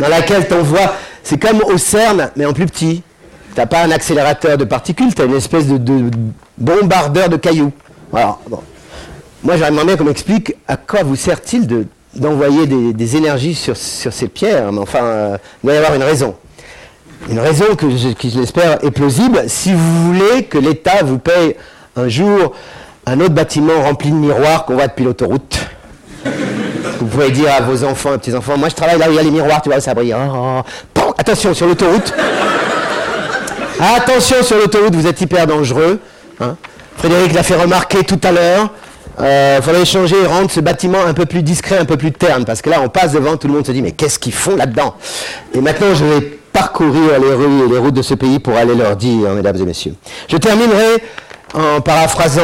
dans 0.00 0.08
laquelle 0.08 0.46
on 0.52 0.62
voit, 0.62 0.94
c'est 1.22 1.38
comme 1.38 1.62
au 1.62 1.78
CERN, 1.78 2.30
mais 2.36 2.46
en 2.46 2.52
plus 2.52 2.66
petit. 2.66 3.02
T'as 3.54 3.66
pas 3.66 3.82
un 3.82 3.90
accélérateur 3.90 4.58
de 4.58 4.64
particules, 4.64 5.14
tu 5.14 5.22
as 5.22 5.24
une 5.24 5.36
espèce 5.36 5.66
de, 5.66 6.10
bombardeur 6.58 7.28
de 7.28 7.36
cailloux. 7.36 7.72
Moi, 8.12 9.56
j'aimerais 9.56 9.84
bien 9.84 9.96
qu'on 9.96 10.04
m'explique 10.04 10.54
à 10.68 10.76
quoi 10.76 11.02
vous 11.02 11.16
sert-il 11.16 11.86
d'envoyer 12.14 12.66
des, 12.66 13.16
énergies 13.16 13.54
sur, 13.54 13.76
ces 13.76 14.28
pierres. 14.28 14.72
Mais 14.72 14.80
enfin, 14.80 15.02
euh, 15.02 15.38
il 15.62 15.66
doit 15.66 15.74
y 15.74 15.78
avoir 15.78 15.94
une 15.94 16.02
raison. 16.02 16.34
Une 17.30 17.38
raison 17.38 17.64
que, 17.76 17.86
qui, 18.12 18.30
je 18.30 18.40
l'espère, 18.40 18.84
est 18.84 18.90
plausible. 18.90 19.44
Si 19.48 19.72
vous 19.72 20.12
voulez 20.12 20.44
que 20.44 20.58
l'État 20.58 21.02
vous 21.02 21.18
paye 21.18 21.56
un 21.96 22.08
jour 22.08 22.52
un 23.06 23.20
autre 23.20 23.34
bâtiment 23.34 23.82
rempli 23.82 24.10
de 24.10 24.16
miroirs 24.16 24.64
qu'on 24.64 24.74
voit 24.74 24.88
depuis 24.88 25.04
l'autoroute, 25.04 25.60
vous 27.06 27.18
pouvez 27.18 27.30
dire 27.30 27.52
à 27.52 27.60
vos 27.60 27.84
enfants 27.84 28.14
et 28.14 28.18
petits-enfants, 28.18 28.58
moi 28.58 28.68
je 28.68 28.74
travaille 28.74 28.98
là 28.98 29.08
où 29.08 29.12
il 29.12 29.16
y 29.16 29.18
a 29.18 29.22
les 29.22 29.30
miroirs, 29.30 29.62
tu 29.62 29.68
vois, 29.68 29.80
ça 29.80 29.94
brille. 29.94 30.14
Oh, 30.14 30.62
oh. 30.98 31.14
Attention, 31.16 31.54
sur 31.54 31.66
l'autoroute. 31.66 32.12
Attention 33.78 34.42
sur 34.42 34.56
l'autoroute, 34.56 34.94
vous 34.94 35.06
êtes 35.06 35.20
hyper 35.20 35.46
dangereux. 35.46 36.00
Hein. 36.40 36.56
Frédéric 36.96 37.32
l'a 37.32 37.44
fait 37.44 37.54
remarquer 37.54 38.02
tout 38.02 38.18
à 38.24 38.32
l'heure. 38.32 38.70
Il 39.18 39.24
euh, 39.24 39.62
faudrait 39.62 39.84
changer 39.84 40.16
et 40.20 40.26
rendre 40.26 40.50
ce 40.50 40.60
bâtiment 40.60 40.98
un 41.06 41.14
peu 41.14 41.26
plus 41.26 41.42
discret, 41.42 41.78
un 41.78 41.84
peu 41.84 41.96
plus 41.96 42.12
terne, 42.12 42.44
parce 42.44 42.60
que 42.60 42.68
là, 42.68 42.80
on 42.82 42.88
passe 42.88 43.12
devant, 43.12 43.36
tout 43.36 43.46
le 43.46 43.54
monde 43.54 43.66
se 43.66 43.72
dit, 43.72 43.82
mais 43.82 43.92
qu'est-ce 43.92 44.18
qu'ils 44.18 44.34
font 44.34 44.56
là-dedans? 44.56 44.94
Et 45.54 45.60
maintenant, 45.60 45.94
je 45.94 46.04
vais 46.04 46.20
parcourir 46.52 47.20
les 47.20 47.34
rues 47.34 47.66
et 47.66 47.68
les 47.70 47.78
routes 47.78 47.94
de 47.94 48.02
ce 48.02 48.14
pays 48.14 48.40
pour 48.40 48.56
aller 48.56 48.74
leur 48.74 48.96
dire, 48.96 49.30
mesdames 49.30 49.56
et 49.56 49.64
messieurs. 49.64 49.94
Je 50.28 50.36
terminerai 50.36 51.02
en 51.54 51.80
paraphrasant 51.80 52.42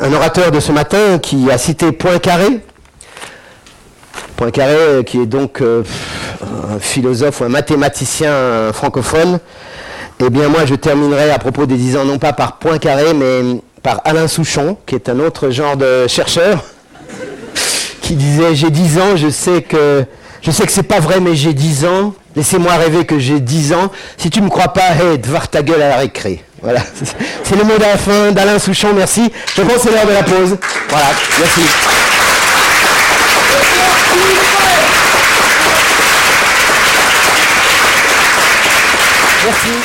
un, 0.00 0.12
orateur 0.12 0.50
de 0.50 0.60
ce 0.60 0.72
matin 0.72 1.18
qui 1.20 1.50
a 1.50 1.58
cité 1.58 1.92
Poincaré. 1.92 2.60
Poincaré, 4.36 5.04
qui 5.04 5.20
est 5.20 5.26
donc 5.26 5.60
euh, 5.60 5.82
un 6.42 6.78
philosophe 6.78 7.40
ou 7.40 7.44
un 7.44 7.48
mathématicien 7.48 8.72
francophone, 8.72 9.38
eh 10.24 10.30
bien, 10.30 10.48
moi, 10.48 10.64
je 10.66 10.76
terminerai 10.76 11.30
à 11.30 11.38
propos 11.40 11.66
des 11.66 11.74
10 11.74 11.96
ans, 11.96 12.04
non 12.04 12.18
pas 12.18 12.32
par 12.32 12.58
Poincaré, 12.58 13.12
mais 13.12 13.60
par 13.82 14.00
Alain 14.04 14.28
Souchon, 14.28 14.76
qui 14.86 14.94
est 14.94 15.08
un 15.08 15.18
autre 15.18 15.50
genre 15.50 15.76
de 15.76 16.06
chercheur, 16.06 16.62
qui 18.02 18.14
disait 18.14 18.54
J'ai 18.54 18.70
10 18.70 18.98
ans, 18.98 19.16
je 19.16 19.28
sais 19.28 19.62
que 19.62 20.04
je 20.42 20.50
sais 20.50 20.66
que 20.66 20.72
c'est 20.72 20.82
pas 20.82 21.00
vrai, 21.00 21.20
mais 21.20 21.34
j'ai 21.34 21.54
10 21.54 21.86
ans. 21.86 22.14
Laissez-moi 22.34 22.72
rêver 22.74 23.04
que 23.04 23.18
j'ai 23.18 23.40
10 23.40 23.72
ans. 23.74 23.90
Si 24.16 24.30
tu 24.30 24.40
me 24.40 24.48
crois 24.48 24.72
pas, 24.72 24.90
hey, 24.90 25.20
voir 25.24 25.48
ta 25.48 25.62
gueule 25.62 25.82
à 25.82 25.88
la 25.88 25.96
récré. 25.96 26.44
Voilà. 26.62 26.80
C'est 27.44 27.56
le 27.56 27.64
mot 27.64 27.76
de 27.76 27.82
la 27.82 27.96
fin 27.96 28.32
d'Alain 28.32 28.58
Souchon, 28.58 28.88
merci. 28.94 29.30
Je 29.56 29.62
pense 29.62 29.74
que 29.74 29.80
c'est 29.80 29.90
l'heure 29.90 30.06
de 30.06 30.12
la 30.12 30.22
pause. 30.22 30.56
Voilà, 30.88 31.06
merci. 31.38 32.11
Merci. 39.44 39.81